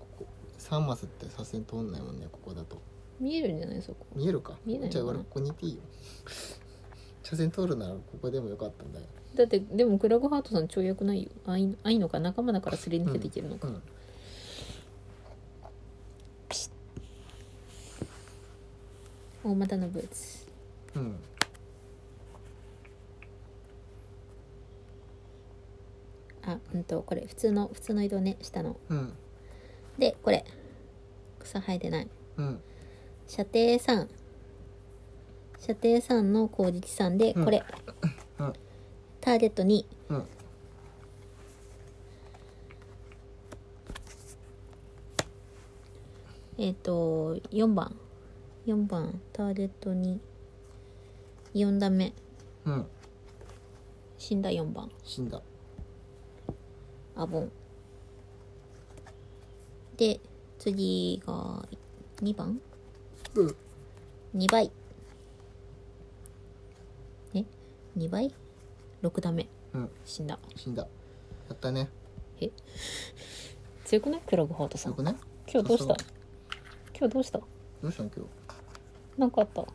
[0.00, 0.26] ここ
[0.58, 2.82] 3マスって車線通んないもんねここだと。
[3.20, 3.80] 見えるんじゃない？
[3.80, 4.04] そこ。
[4.16, 4.58] 見えるか。
[4.66, 5.82] 見えないじゃあ俺ここにいていいよ。
[7.22, 9.06] 車線通るならここでもよかったんだよ。
[9.36, 11.30] だってでもクラグハートさん跳躍ないよ。
[11.46, 13.82] あいあいいのか仲間だからすり抜けていけるのか、うん。
[19.44, 20.48] 大股のブーツ。
[20.96, 21.16] うん
[26.54, 28.76] あうんとこれ普通の普通の移動ね下の。
[28.88, 29.12] うん。
[29.98, 30.44] でこれ。
[31.40, 32.08] 草生えてない。
[32.36, 32.60] うん。
[33.26, 34.08] 射程3
[35.58, 37.62] 射程3の攻撃3でこれ、
[38.38, 38.52] うん。
[39.20, 40.26] ターゲット2うん。
[46.58, 47.96] えっ、と4番。
[48.66, 49.20] 4番。
[49.32, 49.90] ターゲット
[51.54, 52.12] 24段目。
[52.64, 52.86] うん。
[54.18, 54.90] 死んだ4番。
[55.02, 55.42] 死んだ
[57.16, 57.52] アボン。
[59.96, 60.20] で
[60.58, 61.64] 次が
[62.22, 62.60] 2番？
[63.34, 63.56] うん。
[64.36, 64.70] 2倍。
[67.34, 67.44] え
[67.96, 68.34] ？2倍
[69.02, 69.90] ?6 ダメうん。
[70.04, 70.38] 死んだ。
[70.56, 70.82] 死んだ。
[71.48, 71.88] やったね。
[72.40, 72.50] え？
[73.84, 74.20] 強くない？
[74.26, 74.92] クラグハートさん。
[74.92, 75.14] よくね
[75.46, 75.94] 今日どうした？
[76.98, 77.38] 今日どうした？
[77.38, 77.46] ど
[77.88, 78.26] うしたの今
[79.18, 79.62] なんかあった？
[79.62, 79.68] 日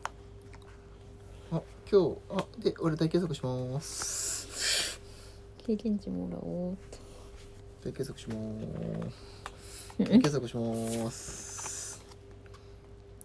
[1.52, 5.00] あ今日あで俺大計測します。
[5.58, 6.76] 経験値もらおう
[7.84, 8.38] 大計測します
[9.96, 12.02] と大計測します。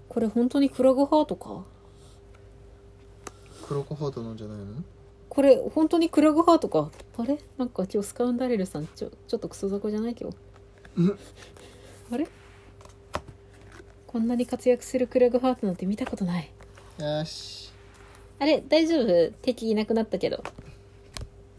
[0.08, 1.66] これ本当にクラグハートか？
[3.68, 4.66] クロコハートなんじゃないの？
[5.28, 6.90] これ本当にクラグハートか？
[7.18, 7.38] あれ？
[7.58, 10.16] なんか今日スカウンダレルさんちょちょっとクソ雑魚じゃない？
[10.20, 10.38] 今日。
[10.98, 11.20] うん。
[12.12, 12.28] あれ？
[14.08, 16.50] こんなに活躍するクラグハートなんて見たことない。
[17.00, 17.74] よし。
[18.40, 18.64] あれ？
[18.66, 19.32] 大丈夫？
[19.42, 20.42] 敵いなくなったけど。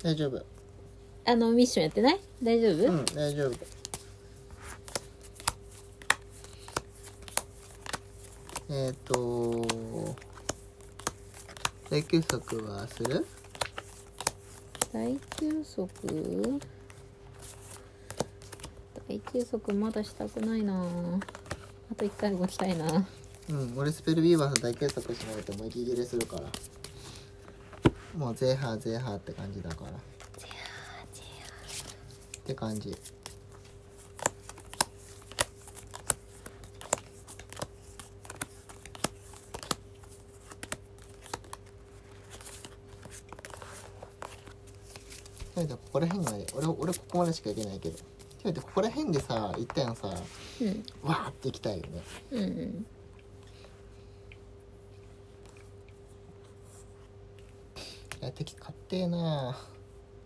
[0.03, 0.43] 大丈夫
[1.29, 2.21] あのミッションやってない？
[2.43, 3.53] 大丈夫、うん大丈夫。
[8.69, 9.67] えっ、ー、と
[11.91, 13.27] 大計測はする？
[14.93, 16.61] 大休息
[19.09, 20.85] 大休息まだしたくないな。
[21.91, 23.07] あと一回動きたいな。
[23.49, 26.43] うん俺スペルビーバーさん大計測しないともう息切れするから。
[28.17, 29.91] もうゼーハーゼーハーって感じだから
[32.47, 32.91] って感じ。
[32.93, 32.97] と
[45.57, 47.97] りあえずここら辺まで俺俺ここまでしか行けないけど。
[47.97, 48.07] とり
[48.45, 50.09] あえずここら辺でさ一旦さ
[50.61, 50.85] うん。
[51.03, 52.03] わーって行きたいよね。
[52.31, 52.87] うんうん。
[58.23, 59.59] いや敵勝ってえな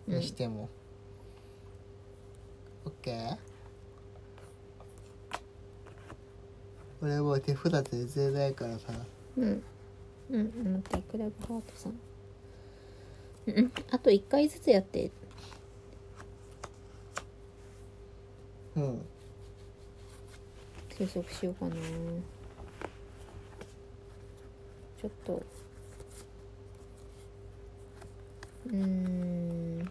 [0.07, 0.69] うんにしても、
[2.85, 3.37] オッケー
[7.01, 8.93] 俺もう手札全然ないからさ。
[9.37, 9.63] うん。
[10.29, 11.99] うん待ってクラブハートさん。
[13.47, 15.11] うんあと1回ずつやって。
[18.75, 19.01] うん。
[20.89, 21.75] 計測しようかな。
[25.01, 25.41] ちょっと。
[28.67, 29.89] うーん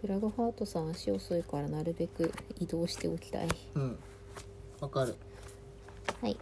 [0.00, 3.48] クラグハートさん足遅いからなるべく移動しておきたい。
[3.74, 3.98] うん。
[4.80, 5.14] わかる。
[6.20, 6.36] はい。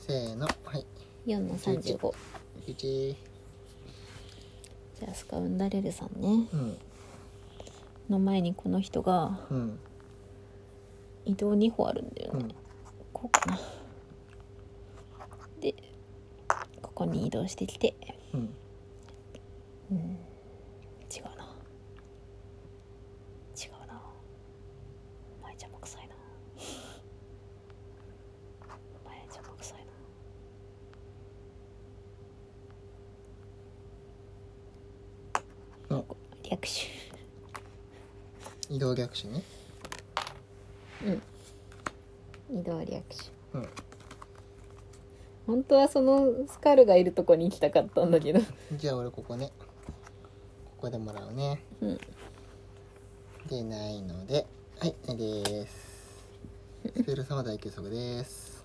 [0.00, 0.46] せーの。
[0.64, 0.86] はい。
[1.26, 2.14] 4の35
[2.66, 6.48] 1じゃあスカウンダレルさんね。
[6.52, 6.76] うん。
[8.10, 9.78] の前にこの人がうん。
[11.24, 12.54] 移動2歩あるんだよね、うん。
[13.12, 13.58] こうかな。
[15.60, 15.74] で
[16.82, 17.94] ここに移動してきて。
[18.32, 18.54] うん
[19.90, 20.18] うん
[21.14, 21.30] 違うな
[23.54, 24.00] 違うな
[25.40, 26.14] お前邪魔くさいな
[29.04, 29.86] お前邪魔くさい
[35.90, 36.02] なあ
[36.50, 36.68] 略手
[38.73, 39.42] 移動逆手ね
[42.50, 42.98] 移動略手
[43.54, 43.68] うん。
[45.46, 48.40] 本当はそのスカルがいるとこに行きたかったんだけど。
[48.72, 49.50] じゃあ俺ここね。
[50.76, 51.62] ここでもらうね。
[51.80, 51.98] うん。
[53.48, 54.46] でないので。
[54.78, 56.22] はいないです。
[56.94, 58.64] スペル様大休息です。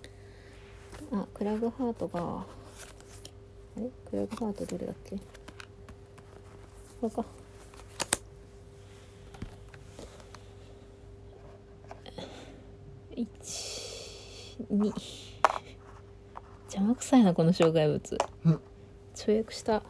[1.12, 2.20] あクラグハートが。
[2.20, 2.44] あ
[3.78, 3.88] れ？
[4.10, 5.16] クラグハートどれだっけ？
[5.16, 5.22] こ
[7.04, 7.24] れか
[14.70, 14.92] 12
[16.66, 18.18] 邪魔くさいなこの障害物。
[18.44, 18.60] うん。
[19.16, 19.72] 跳躍した。
[19.72, 19.82] は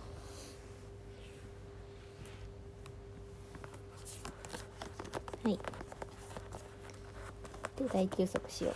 [5.45, 5.59] い。
[7.77, 8.73] で大休息しよ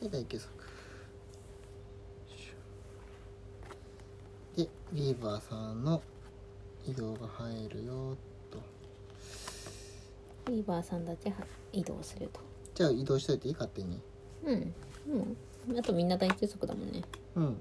[0.00, 0.04] う。
[0.04, 0.48] で大休息。
[4.56, 6.00] でビーバーさんの
[6.86, 8.37] 移動が入るよと
[10.48, 11.36] ビーバーさんだけは
[11.72, 12.40] 移動すると。
[12.74, 13.54] じゃあ移動しといていい？
[13.54, 14.00] 勝手に。
[14.44, 14.74] うん。
[15.70, 17.02] うんあとみんな大休息だもんね。
[17.36, 17.60] うん。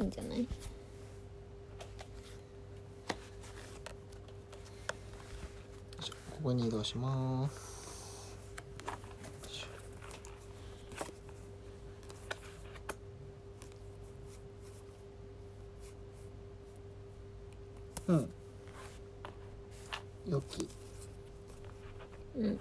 [0.00, 0.48] いいんじゃない？
[6.42, 8.36] ここに移動します
[8.86, 8.92] よ
[9.48, 18.28] いしょうん
[20.28, 20.68] よき
[22.36, 22.58] うん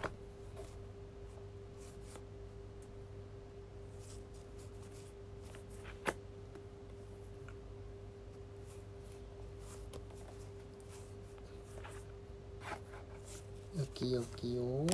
[13.77, 14.85] よきよきよこ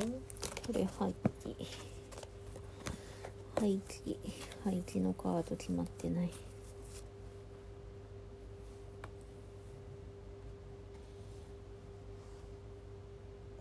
[0.72, 1.12] れ廃
[1.44, 1.56] 棄
[3.58, 4.16] 廃棄
[4.64, 6.30] 廃棄のカード決まってない。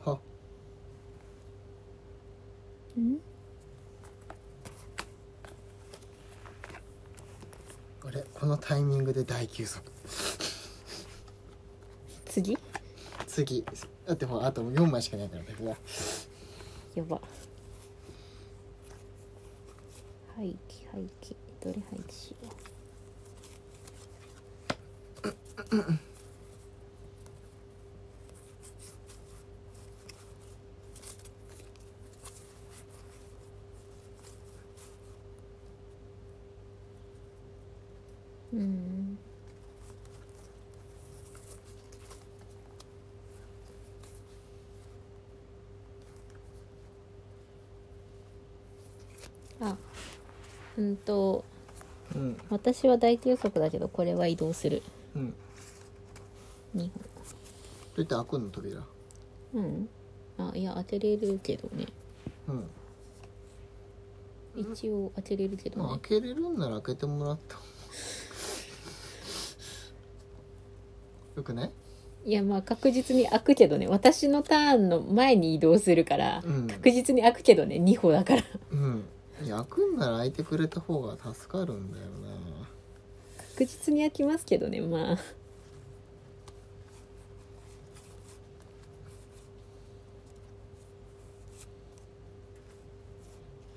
[0.06, 0.20] は。
[2.98, 3.20] ん？
[8.06, 9.82] あれこのタイミングで大休息。
[12.26, 12.58] 次？
[13.26, 13.66] 次。
[14.06, 15.76] だってほらあと4枚しかないからだけど
[16.96, 17.20] やば。
[20.36, 21.36] 廃棄廃棄
[21.68, 22.38] どれ廃棄しよ
[38.54, 39.18] ううん。
[49.60, 49.76] あ
[50.78, 51.44] うんと
[52.50, 54.84] 私は大休息だけどこれは移動する。
[55.16, 55.34] うん。
[56.76, 56.90] 2どう
[57.98, 58.82] やって開くの扉？
[59.54, 59.90] 本うん。
[60.38, 61.86] あいや当てれるけどね。
[62.48, 62.64] うん。
[64.74, 67.58] 一応当てれるけどまあね開けれるんなら開けてもらった。
[71.36, 71.72] よくない？
[72.26, 73.88] いやまあ確実に開くけどね。
[73.88, 76.68] 私のターンの前に移動するから、うん。
[76.68, 77.78] 確実に開くけどね。
[77.78, 78.44] 2歩だから。
[78.72, 79.06] うん
[79.46, 82.68] 開くんなら開いてくれた方が助かるんだよな
[83.50, 85.18] 確実に開きますけどねまあ。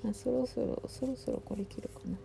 [0.08, 2.16] あそろそろそろそろこれ切るかな。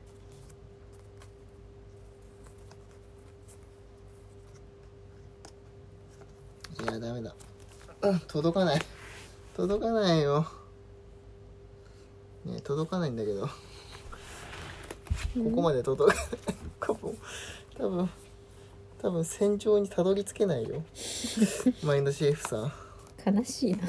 [6.83, 7.35] いやダメだ。
[8.01, 8.81] うん届かない。
[9.55, 10.47] 届かないよ
[12.45, 13.47] ね届かないんだけど。
[13.47, 13.51] こ
[15.53, 16.27] こまで届かない。
[16.79, 17.17] 多分
[17.77, 18.09] 多分
[19.01, 20.83] 多分戦場にたどり着けないよ。
[21.83, 22.71] マインドシェフさん。
[23.35, 23.79] 悲しいな。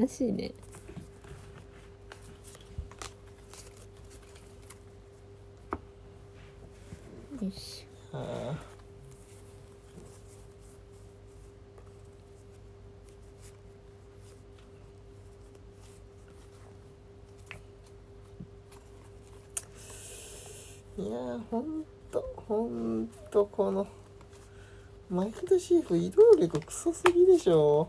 [0.00, 0.52] 悲しいね。
[7.40, 8.71] よしあー
[20.98, 23.86] いやーほんとほんとこの
[25.08, 27.88] マインドシェフ移動力クソすぎでしょ。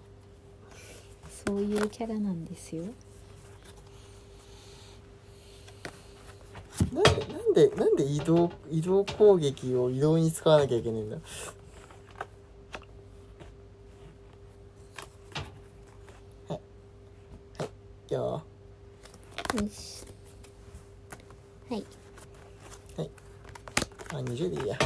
[1.45, 2.85] そういうキャラなんですよ。
[6.93, 11.17] なんでなんでなんで移動移動攻撃を移動に使わなきゃいけないんだ？
[16.47, 16.61] はい。
[17.59, 17.65] は
[18.09, 18.13] い。
[18.13, 18.43] よ。
[19.55, 20.05] よし
[21.69, 23.09] はいー
[24.13, 24.77] あ20でいいや。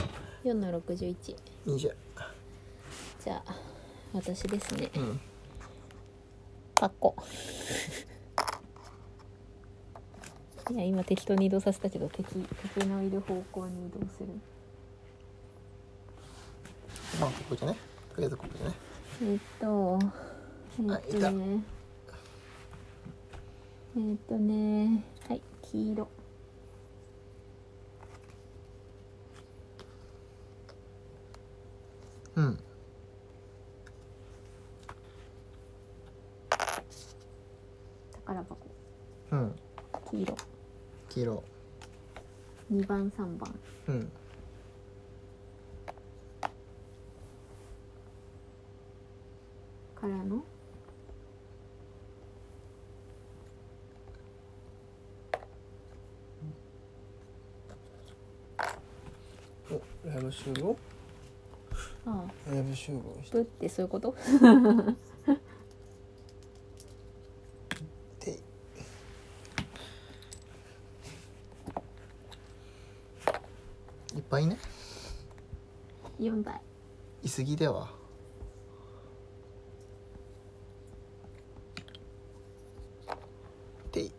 [0.46, 3.56] 4の61 20じゃあ
[4.14, 4.90] 私ですね。
[4.96, 5.20] うん。
[6.76, 7.16] パッコ
[10.72, 12.26] いや今適当に移動させたけど敵
[12.76, 14.28] 敵のいる方向に移動する。
[17.20, 17.78] まあここじゃね
[18.14, 18.76] とりあえずここじゃね
[19.24, 20.00] えっと
[20.80, 21.64] えっとね。
[23.98, 25.04] えっとね。
[25.28, 26.08] はい黄色
[32.38, 32.58] うん。
[38.26, 38.58] 宝箱。
[39.32, 39.56] うん。
[40.12, 40.38] 黄色。
[41.10, 41.44] 黄色。
[42.72, 43.60] 2番3番。
[43.88, 44.12] うん。
[49.96, 50.44] からの？
[59.72, 60.78] おライブ集合
[62.08, 64.16] ああライブ集合しブってそういうこと？
[68.20, 68.32] て
[74.16, 74.58] いっぱいね。
[76.20, 76.60] 4台
[77.24, 77.90] いすぎでは
[83.92, 84.12] てい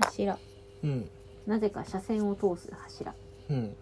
[0.00, 0.38] 柱
[0.82, 1.10] うん
[1.54, 3.14] なぜか車線を通す柱。
[3.48, 3.76] うん。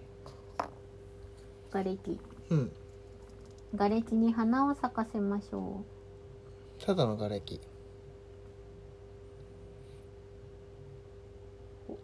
[1.70, 2.20] 瓦礫。
[2.50, 2.72] うん。
[3.74, 5.82] 瓦礫に花を咲かせましょ
[6.84, 7.60] ただの瓦礫
[11.88, 11.96] う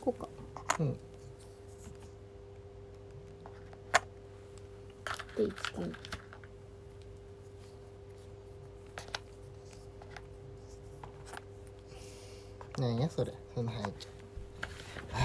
[0.00, 0.28] こうか
[0.80, 0.96] うん
[5.46, 5.92] で1金
[12.78, 13.32] なんやそれ。
[13.54, 14.12] そんな入っちゃう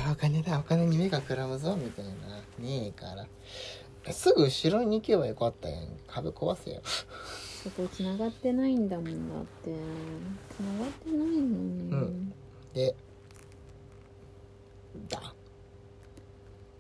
[0.10, 0.60] あお金だ。
[0.60, 2.12] お金に目がくらむぞみたいな。
[2.60, 3.16] ねえか
[4.06, 4.14] ら。
[4.14, 5.88] すぐ後ろに行けばよかったやん。
[6.08, 6.82] 壁壊せよ。
[7.64, 9.72] そこ繋がってないんだもんだって。
[10.56, 12.34] 繋がってないのに、うん。
[12.74, 12.96] で
[15.10, 15.34] だ。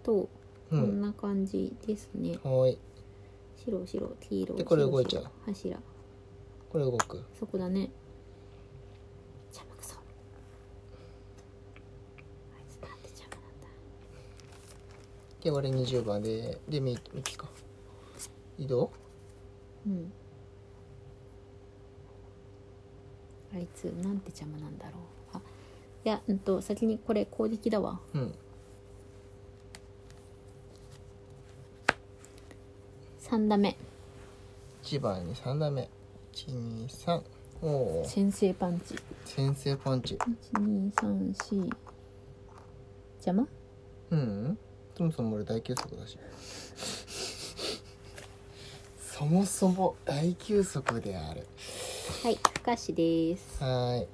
[0.03, 0.29] と
[0.71, 2.77] うこんんな感じですね、はーい
[3.65, 5.23] 白白黄色でこれ白動いちゃう。
[5.23, 5.79] 白柱。
[6.69, 7.23] これ動く。
[7.37, 7.89] そこだね。
[9.47, 9.95] 邪魔くそ。
[9.95, 9.97] あ
[12.59, 13.67] いつなんで邪魔なんだ。
[15.43, 17.47] で俺20番ででミミキか。
[18.57, 18.91] 移動？
[19.87, 20.11] うん。
[23.53, 24.91] あいつなんて邪魔なんだろ
[25.33, 25.37] う。
[25.37, 25.41] あ
[26.05, 27.99] いやうんと先にこれ攻撃だわ。
[28.13, 28.35] うん
[33.29, 33.77] 3打目。
[34.81, 35.87] 1番に3打目。
[36.33, 37.21] 123
[37.61, 38.95] おお先制パンチ。
[39.23, 40.17] 先制パンチ。
[40.53, 41.69] 1234
[43.19, 43.47] 邪魔？
[44.09, 44.57] うん。
[44.97, 46.17] そもそも俺大休息だし。
[48.99, 51.45] そもそも大休息である。
[52.23, 53.63] はい不可視です。
[53.63, 54.07] はーい。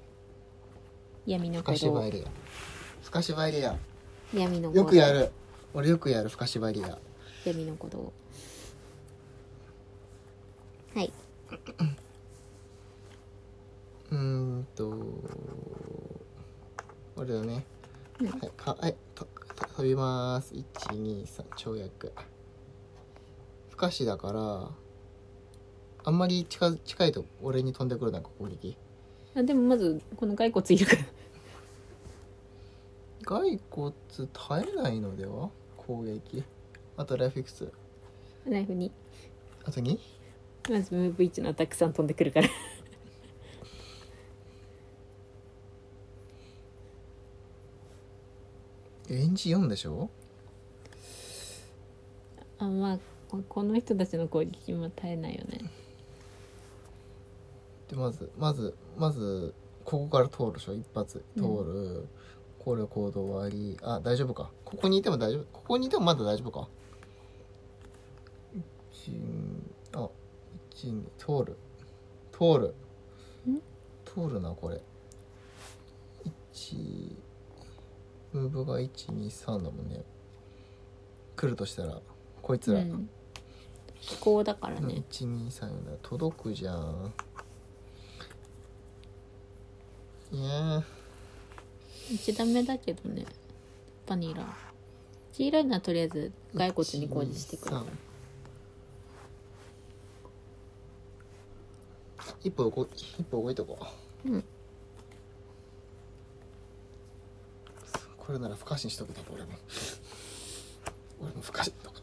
[1.26, 2.28] 闇のふか鼓動しばりや。
[3.02, 3.80] ふかしばりや。
[4.34, 5.32] 闇のよくやる。
[5.74, 7.00] 俺よくやるふかしばりや。
[7.46, 8.12] 闇の鼓動
[10.96, 11.12] はい。
[14.12, 14.98] うーんと
[17.18, 17.66] 俺だね。
[18.22, 18.28] うん。
[18.28, 20.54] はいかはいとと飛びます。
[20.54, 22.14] 123跳躍。
[23.72, 24.70] 不可視だから
[26.06, 28.78] あんまり近づ近いと俺に飛んでくるなんか攻撃。
[29.36, 31.04] あでもまずこの骸骨いるから。
[33.26, 33.94] 骸骨
[34.32, 35.50] 耐えないのでは？
[35.76, 36.42] 攻撃。
[36.96, 37.70] あとライフいくつ？
[38.46, 38.94] ナイフに
[39.66, 40.00] あと 2?
[40.70, 42.50] まずムーブ1のたくさん飛んでくるから。
[49.10, 50.10] レンジ4でしょ？
[52.58, 53.00] あまあ
[53.30, 55.70] ここの人たちの攻撃も耐えないよね。
[57.90, 59.54] でまずまずまず
[59.84, 60.74] ここから通るでしょ？
[60.74, 61.24] 一発。
[61.36, 62.08] 通る、
[62.58, 63.78] これ行動終わり。
[63.84, 64.50] あ大丈夫か。
[64.64, 65.46] ここにいても大丈夫。
[65.54, 66.68] ここにいてもまだ大丈夫か
[70.76, 71.58] 通る
[72.32, 72.76] 通る
[73.50, 73.62] ん？
[74.06, 74.82] 通るなこれ。
[76.54, 77.16] 1
[78.34, 80.04] ムーブが123だもんね。
[81.36, 82.02] 来るとしたら
[82.42, 83.10] こいつら、うん。
[84.00, 85.98] 飛行だからね、1234だ。
[86.02, 87.14] 届くじゃん。
[90.32, 90.84] いや
[92.10, 93.26] 1ダメだけどね。
[94.08, 94.46] バニラ
[95.34, 97.86] チーライナーとりあえず骸骨に工事してくる123
[102.46, 103.76] 一歩動い一歩動いとこ。
[104.24, 104.44] ううん。
[108.18, 109.50] これなら不可視にしとくだろ俺も。
[111.22, 112.02] 俺も不可視とか。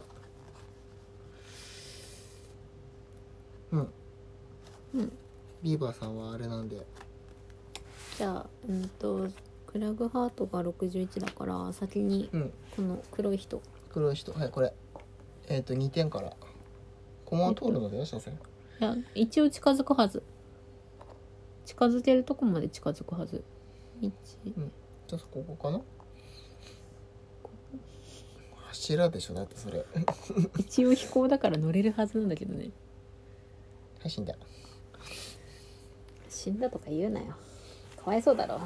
[3.70, 3.92] うん。
[4.94, 5.12] うん。
[5.62, 6.84] ビーバーさんはあれなんで。
[8.18, 9.28] じゃあうんと
[9.68, 12.52] クラグハートが61だから先にうん。
[12.74, 13.62] この黒い人。
[13.92, 14.32] 黒い人。
[14.32, 14.74] はいこれ。
[15.48, 16.32] えっ、と2点から。
[17.26, 18.36] 駒を通るのでよ所詮
[18.80, 20.22] いや一応近づくはず
[21.72, 23.42] 近づけるとこまで近づくはず。
[24.02, 24.12] 1
[24.44, 25.80] じゃあここかな？
[28.68, 29.78] 柱でしょだってそれ。
[29.78, 29.84] は
[30.58, 32.66] 一応飛行だから乗れるはずなんだけどね。
[32.66, 32.72] い
[34.06, 34.34] 死んだ。
[36.28, 37.28] 死んだとか言うなよ。
[37.96, 38.60] かわいそうだろ。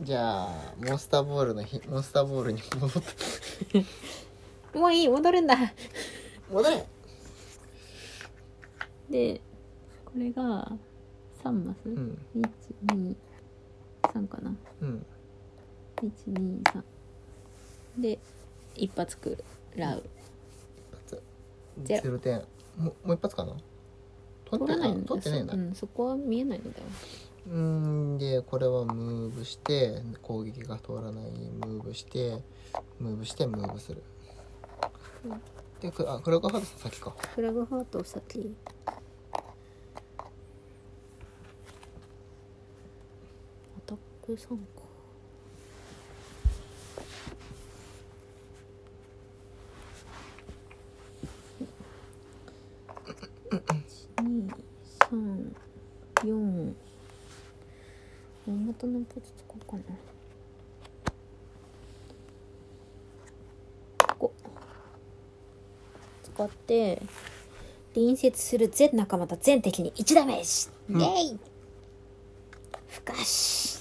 [0.00, 3.84] じゃあモンスターボールのひモンスターボールに戻って。
[4.78, 5.56] もういい戻るんだ。
[6.50, 6.86] 戻れ。
[9.10, 9.42] で
[10.06, 10.72] これが
[11.44, 12.18] 3マス、うん。
[14.06, 14.54] 123かな？
[14.80, 15.06] うん。
[15.96, 16.82] 123
[17.98, 18.18] で
[18.74, 19.44] 一発食
[19.76, 20.02] らう。
[20.92, 21.22] 一発。
[21.84, 22.18] ゼロ。
[22.18, 22.42] 点。
[22.78, 23.54] もうもう一発かな？
[24.46, 25.54] 取らないの取ってないんだ。
[25.54, 26.84] う、ん、そこは見えないのだよ。
[27.46, 27.54] うー
[28.14, 31.30] んでこれはムーブして攻撃が通らない。
[31.30, 32.42] ムーブして
[32.98, 34.02] ムーブしてムーブする。
[35.24, 35.40] うん。
[35.80, 37.14] でくあクラグハードさん先か。
[37.34, 38.54] フラグハートを先
[44.24, 44.56] アタック3か
[56.22, 56.72] 12344
[58.46, 59.82] 大元のポツ使おうかな。
[64.06, 64.32] ここ。
[66.22, 67.02] 使って
[67.94, 71.02] 隣接する全仲間と全敵に1ダメージ、うん。
[71.02, 71.38] イェイ。
[72.88, 73.73] 不可視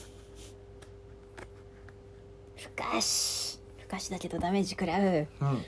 [2.93, 5.27] 不可視不可視だけどダメージ食らう。
[5.41, 5.63] うん。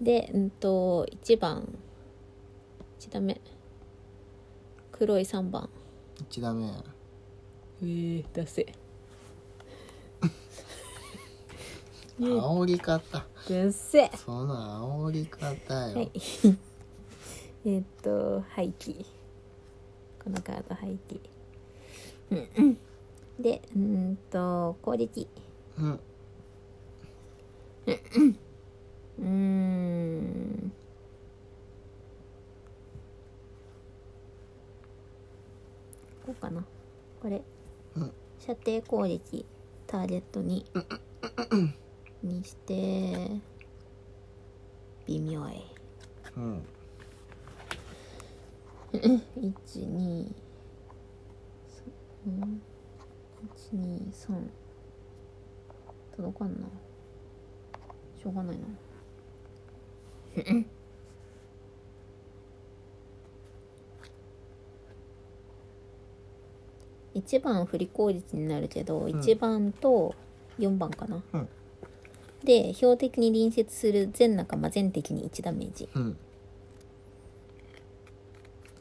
[0.00, 1.68] でうんと1番。
[3.00, 3.40] 1ダメ
[4.92, 5.68] 黒い3番。
[6.30, 6.70] 1ダメ
[7.82, 8.72] えー、出せ
[12.20, 13.26] 煽り方。
[13.48, 16.10] 出せその煽り方よ、はい。
[17.64, 19.04] えーっと廃棄
[20.22, 21.20] このカード廃棄
[22.30, 22.48] うん。
[22.56, 22.78] うん
[23.40, 23.80] でうー
[24.12, 25.26] んと攻撃
[25.78, 26.00] うん
[27.86, 30.72] うーん。
[36.26, 36.64] こうかな。
[37.20, 37.42] これ、
[37.96, 38.12] うん。
[38.38, 39.44] 射程攻撃。
[39.86, 40.64] ターゲットに。
[42.22, 43.40] にして。
[45.06, 45.64] 微妙い
[46.36, 46.62] うん。
[48.92, 50.34] 一二
[52.16, 52.62] 三
[53.42, 54.50] 一二三。
[56.16, 56.68] 届かんな
[58.20, 58.64] しょうがないな。
[67.14, 69.04] 1番振り攻撃になるけど、ん。
[69.06, 70.14] 1番と
[70.58, 71.48] 4番かな、うん。
[72.44, 75.88] で標的に隣接する全仲間全敵に1ダメージ。
[75.94, 76.16] うん。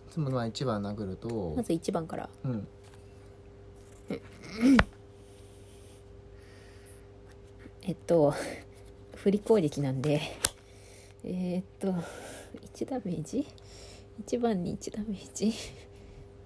[0.09, 2.29] つまりまあ1番殴るとまず1番から。
[2.43, 2.67] うん。
[7.81, 8.33] えっと
[9.24, 10.22] 振り攻撃なんで。
[11.26, 11.93] えーっと
[12.74, 13.45] 1ダメージ
[14.26, 15.53] ？1番に1ダメージ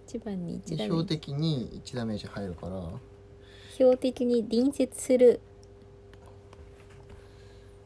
[0.07, 2.81] ？1番に1ダメー標ジ的に1ダメージ入るから。
[3.75, 5.39] 標的に隣接する。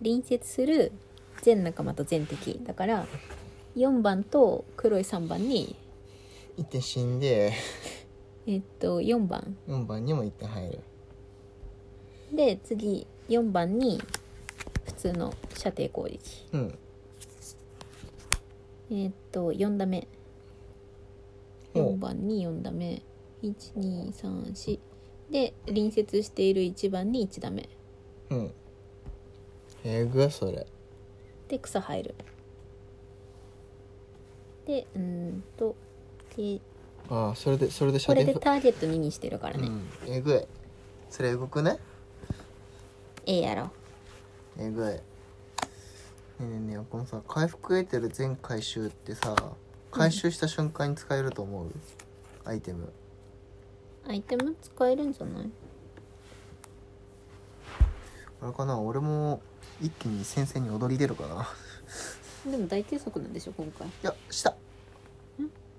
[0.01, 0.93] 隣接する
[1.41, 2.61] 全仲間と全敵。
[2.63, 3.05] だから
[3.75, 5.75] 4番と黒い3番に。
[6.57, 7.51] 1点死んで。
[8.47, 9.57] えっと4番。
[9.67, 10.79] 4番にも1点入る。
[12.33, 14.01] で次4番に
[14.87, 16.47] 普通の射程攻撃。
[16.53, 16.77] うん。
[18.89, 20.07] えっと4ダメ
[21.73, 23.01] ほう4番に4ダメ
[23.43, 24.79] 1234
[25.29, 27.67] で隣接している1番に1ダメ
[28.29, 28.51] うん。
[29.83, 30.65] えぐそれ。
[31.49, 32.15] で草入る。
[34.65, 35.75] でうーんと
[36.35, 36.61] で
[37.09, 39.81] ああそれでそれで射これ程でターゲット2にしてるからね、うん。
[40.07, 40.47] えぐい。
[41.09, 41.77] それえぐくね。
[43.25, 43.71] ええやろ
[44.59, 44.85] えぐい。
[44.85, 45.01] ね
[46.39, 49.35] えねえねえこのさ回復得てる全回収ってさ
[49.91, 51.71] 回収した瞬間に使えると思う、
[52.45, 52.91] アイテム。
[54.07, 55.49] アイテム使えるんじゃない？
[58.41, 59.41] あれかな俺も
[59.81, 61.47] 一気に先生に踊り出るかな。
[62.51, 63.87] でも大計測なんでしょ今回。
[63.87, 64.55] いや下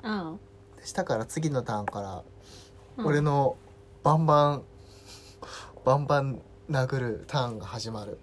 [0.03, 0.35] あ
[0.83, 3.57] 下から次のターンから俺の
[4.03, 4.63] バンバン
[5.85, 8.19] バンバン殴るターンが始まる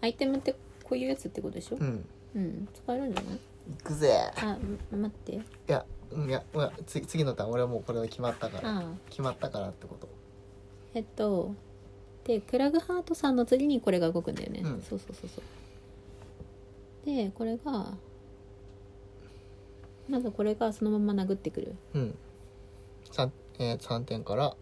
[0.00, 0.52] アイテムって
[0.84, 1.76] こういうやつってことでしょ？
[1.76, 2.04] うん。
[2.34, 2.68] うん。
[2.74, 3.38] 使えるんじゃない？
[3.78, 4.12] 行くぜ。
[4.36, 5.32] あん待って。
[5.34, 8.68] いやうんいやいや次次のターン俺はもうこれで決まったから。
[8.70, 8.92] ああ。
[9.08, 10.08] 決まったからってこと。
[10.94, 11.54] えっと
[12.24, 14.82] でクラグハートさんの次にこれが動くんだよね、うん。
[14.82, 17.06] そうそうそうそう。
[17.06, 17.94] でこれが
[20.08, 21.74] まずこれがそのまま殴ってくる。
[21.94, 22.14] うん。
[23.12, 24.56] 三えー、3点から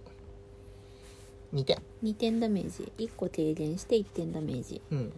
[1.55, 1.79] 2点。
[2.03, 2.93] 2点ダメージ。
[2.99, 4.83] 1個低減して1点ダメージ。
[4.91, 5.13] うん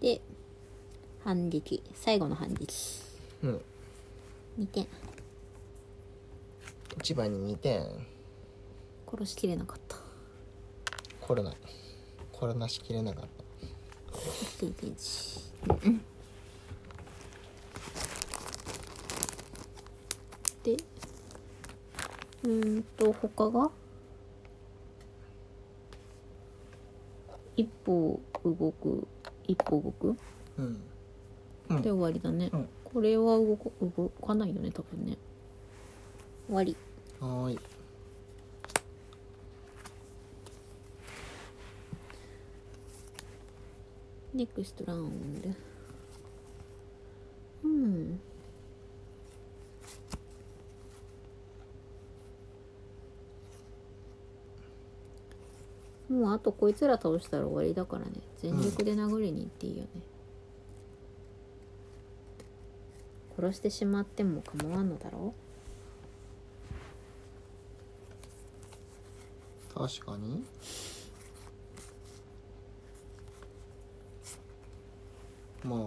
[0.00, 0.20] で
[1.24, 1.82] 反撃。
[1.94, 3.02] 最後の反撃。
[3.42, 3.60] うん。
[4.58, 4.86] 2点。
[6.98, 8.06] 1番に2点。
[9.10, 9.96] 殺しきれなかった。
[11.20, 11.56] これない。
[12.32, 14.16] これなしきれなかった。
[14.64, 16.00] 1点1
[20.64, 20.76] で
[22.44, 23.70] うーんと他が？
[27.56, 29.08] 一歩動く
[29.46, 30.16] 一歩動く？
[30.58, 30.80] うん。
[31.70, 32.68] うんで終わりだね、うん。
[32.84, 35.18] これは動こ動かないよね多分ね。
[36.46, 36.76] 終わり。
[37.20, 37.58] はーい。
[44.34, 45.48] ネクストラウンド
[47.64, 48.20] うん
[56.26, 59.88] もあとこいつら倒したら終わりだからね全力で殴りに行っていいよね、
[63.36, 65.32] 殺してしまっても構わんのだろ？
[69.76, 70.42] う確かに。
[75.64, 75.80] まあ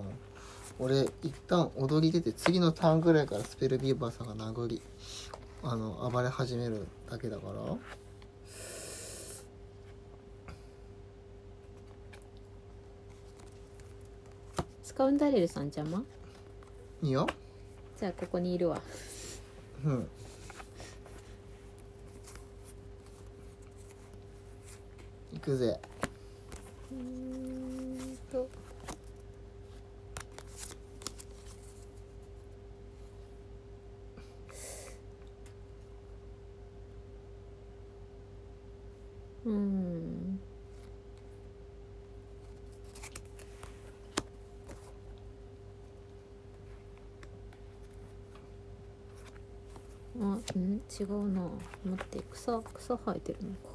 [0.80, 4.82] 俺一旦踊り出て次のターンぐらいからスペルビーバーさんが殴り
[5.64, 7.76] あの暴れ始めるだけだから。
[15.00, 16.04] カウンダレルさん邪魔？
[17.02, 17.26] いいよ。
[17.97, 18.82] じゃあここにいるわ。
[19.86, 20.10] うん。
[25.32, 25.80] 行くぜ。
[26.91, 28.50] うーんと。
[39.45, 40.39] うーん
[50.22, 51.41] あうん違うな。
[51.86, 53.69] 待って草草生えてるのか。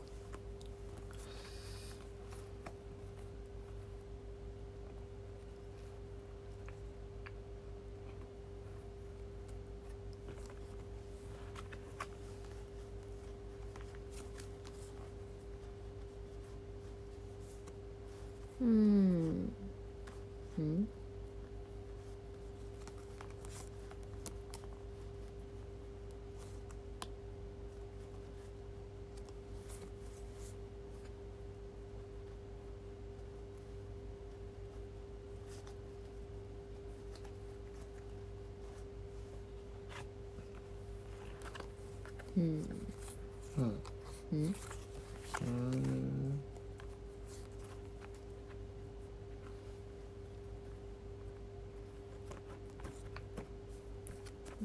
[42.36, 42.44] うん。
[43.58, 43.80] うん。
[44.32, 44.54] うん。
[45.40, 46.40] うん。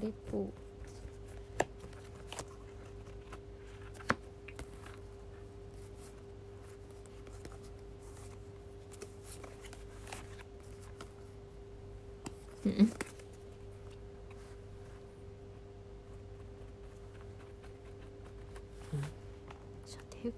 [0.01, 0.51] レポ。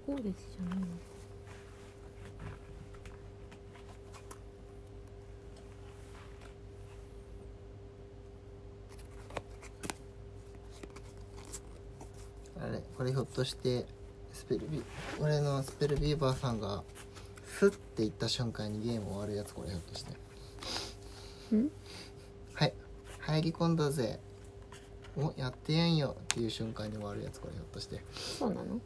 [0.06, 0.86] 程攻撃じゃないの
[12.60, 13.86] あれこれひょっとして
[14.32, 14.82] スペルビ
[15.20, 16.82] 俺のスペルビーバーさんが
[17.46, 20.12] スッて言った瞬間にゲーム終わるやつこれひょっとして。
[21.52, 21.70] うん？
[22.54, 22.74] はい。
[23.20, 24.18] 入り込んだぜ。
[25.16, 28.00] おやってやんよっていう瞬間に終わるやつこれひょっとして。
[28.14, 28.80] そうなの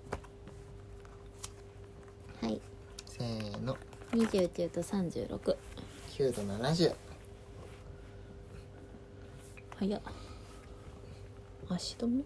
[2.43, 2.61] はい
[3.07, 3.77] せーの
[4.17, 5.57] 29と36
[6.09, 6.95] 9と70
[9.79, 10.01] 早っ。
[11.69, 12.23] 足止め？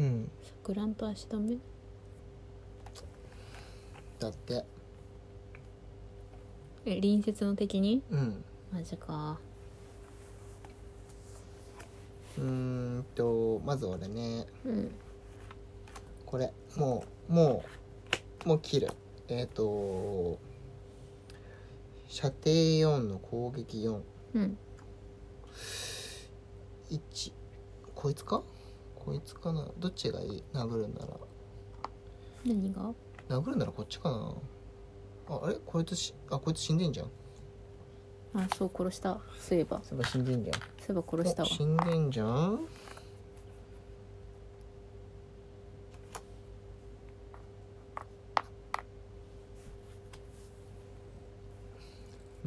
[0.00, 0.30] うん。
[0.64, 1.56] 錯乱と足止め？
[4.18, 4.64] だって。
[6.84, 8.02] え隣接の敵に？
[8.10, 8.44] うん。
[8.72, 9.38] マジか。
[12.36, 14.46] うーんとまず俺ね。
[14.64, 14.90] うん。
[16.26, 17.81] これもうもう
[18.44, 18.90] もう切る。
[19.28, 20.38] えっ、と
[22.08, 24.00] 射程4の攻撃4
[24.34, 24.58] うん。
[26.90, 27.32] 1
[27.94, 28.42] こいつか？
[28.96, 29.68] こいつかな？
[29.78, 30.44] どっちがいい？
[30.52, 31.08] 殴るんなら。
[32.44, 32.92] 何が？
[33.28, 34.34] 殴るならこっちかな。
[35.28, 35.54] ああれ？
[35.64, 37.10] こいつしあこいつ死んでんじゃん。
[38.34, 39.18] あそう殺した。
[39.38, 39.80] そういえば。
[39.82, 40.56] そういえば死んでんじゃん。
[40.56, 41.48] そういえば殺したわ。
[41.50, 42.60] お死んでんじゃん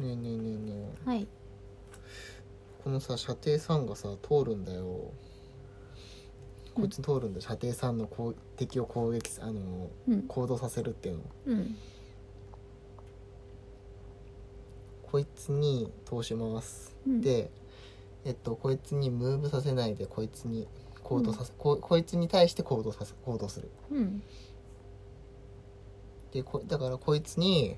[0.06, 1.26] ねえねえねえねえはい。
[2.84, 5.10] このさ射程3がさ通るんだよ。
[6.74, 10.22] こいつ通るんだよ、射程3の攻敵を攻撃あのうん。
[10.22, 11.22] 行動させるっていうの。
[11.46, 11.76] うん。
[15.10, 17.20] こいつに通します、うん。
[17.20, 17.50] で
[18.24, 20.68] えっとこいつにムーブさせないでこいつに
[21.02, 23.70] 行動させ、ここいつに対して行動させ行動する。
[23.90, 24.22] うん。
[26.32, 27.76] でこだからこいつに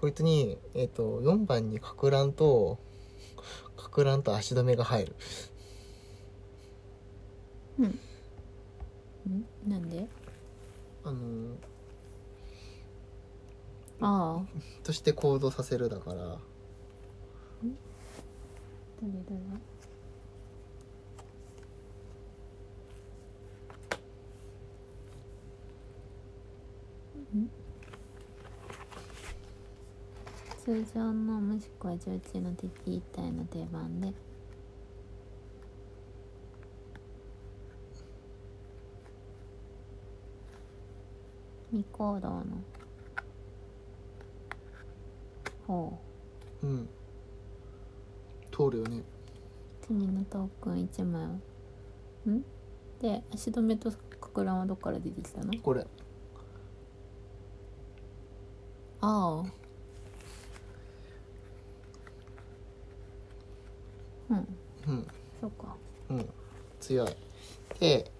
[0.00, 2.78] こいつにえっと4番にかく乱と
[3.76, 5.16] かく乱と足止めが入る。
[7.78, 7.86] うん。
[7.86, 7.98] ん？
[9.68, 10.06] なんで？
[11.04, 11.54] あの
[14.00, 14.46] ああ。
[14.84, 16.38] として行動させるだから。
[19.02, 19.36] 誰誰
[27.36, 27.50] ん？
[30.70, 34.12] 通常のもしくは常駐の敵一体の定番で。
[41.72, 42.44] 未行動の
[45.66, 45.98] 方。
[46.62, 46.88] うん。
[48.52, 49.02] 通るよね。
[49.82, 52.30] 次のトークン1枚を。
[52.30, 52.44] ん？
[53.00, 55.52] で足止めとかく乱はどっから出てきたの？
[55.60, 55.84] これ。
[59.00, 59.59] ああ
[64.30, 64.48] うん。
[64.86, 65.06] うん。
[65.40, 65.76] そうか。
[66.08, 66.28] うん。
[66.80, 67.16] 強い。
[67.78, 68.10] で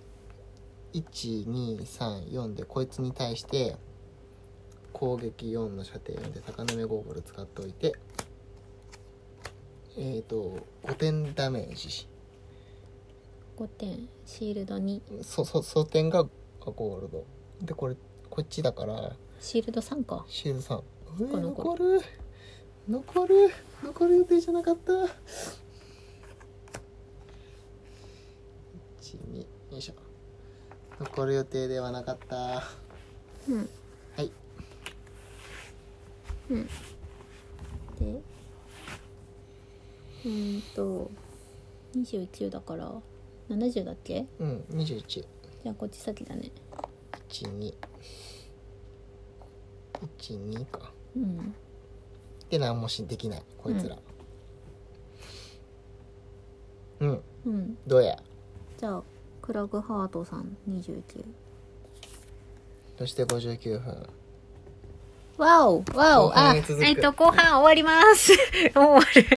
[0.93, 3.77] 1234でこいつに対して
[4.93, 7.95] 攻撃4の射程4で高波ゴーグル使っておいて
[9.97, 12.09] えっ、ー、と5点ダメージ
[13.57, 15.03] 5点シールドに。
[15.23, 16.25] そそ装填が
[16.65, 17.25] ゴールド。
[17.61, 17.97] でこれ
[18.31, 19.17] こっちだから。
[19.39, 20.25] シールド3か。
[20.29, 20.85] シールド
[21.19, 22.01] 3上この残る。
[22.89, 23.51] 残る。
[23.83, 25.05] 残る予定じゃなかった12
[29.73, 29.95] よいしょ
[31.01, 32.63] 残る予定ではなかった。
[33.49, 33.69] うん。
[34.17, 34.31] はい。
[36.51, 36.67] うん。
[36.67, 36.71] で
[40.25, 41.11] うーんと
[41.97, 42.93] 29だから
[43.49, 44.27] 70だっけ？
[44.39, 46.51] うん21じゃあこっち先だね。
[47.31, 47.75] 12
[50.19, 50.93] 12か。
[51.17, 51.55] うん。
[52.51, 53.97] で何もしできないこいつら。
[57.01, 57.79] うん、うん。
[57.87, 58.23] どうや？
[58.77, 59.03] じゃあ
[59.51, 61.03] クラグハートさん29
[62.97, 64.07] そして59分。
[65.39, 66.39] わおわお。
[66.39, 68.31] あえっと後半終わります。
[68.79, 69.27] もう終わる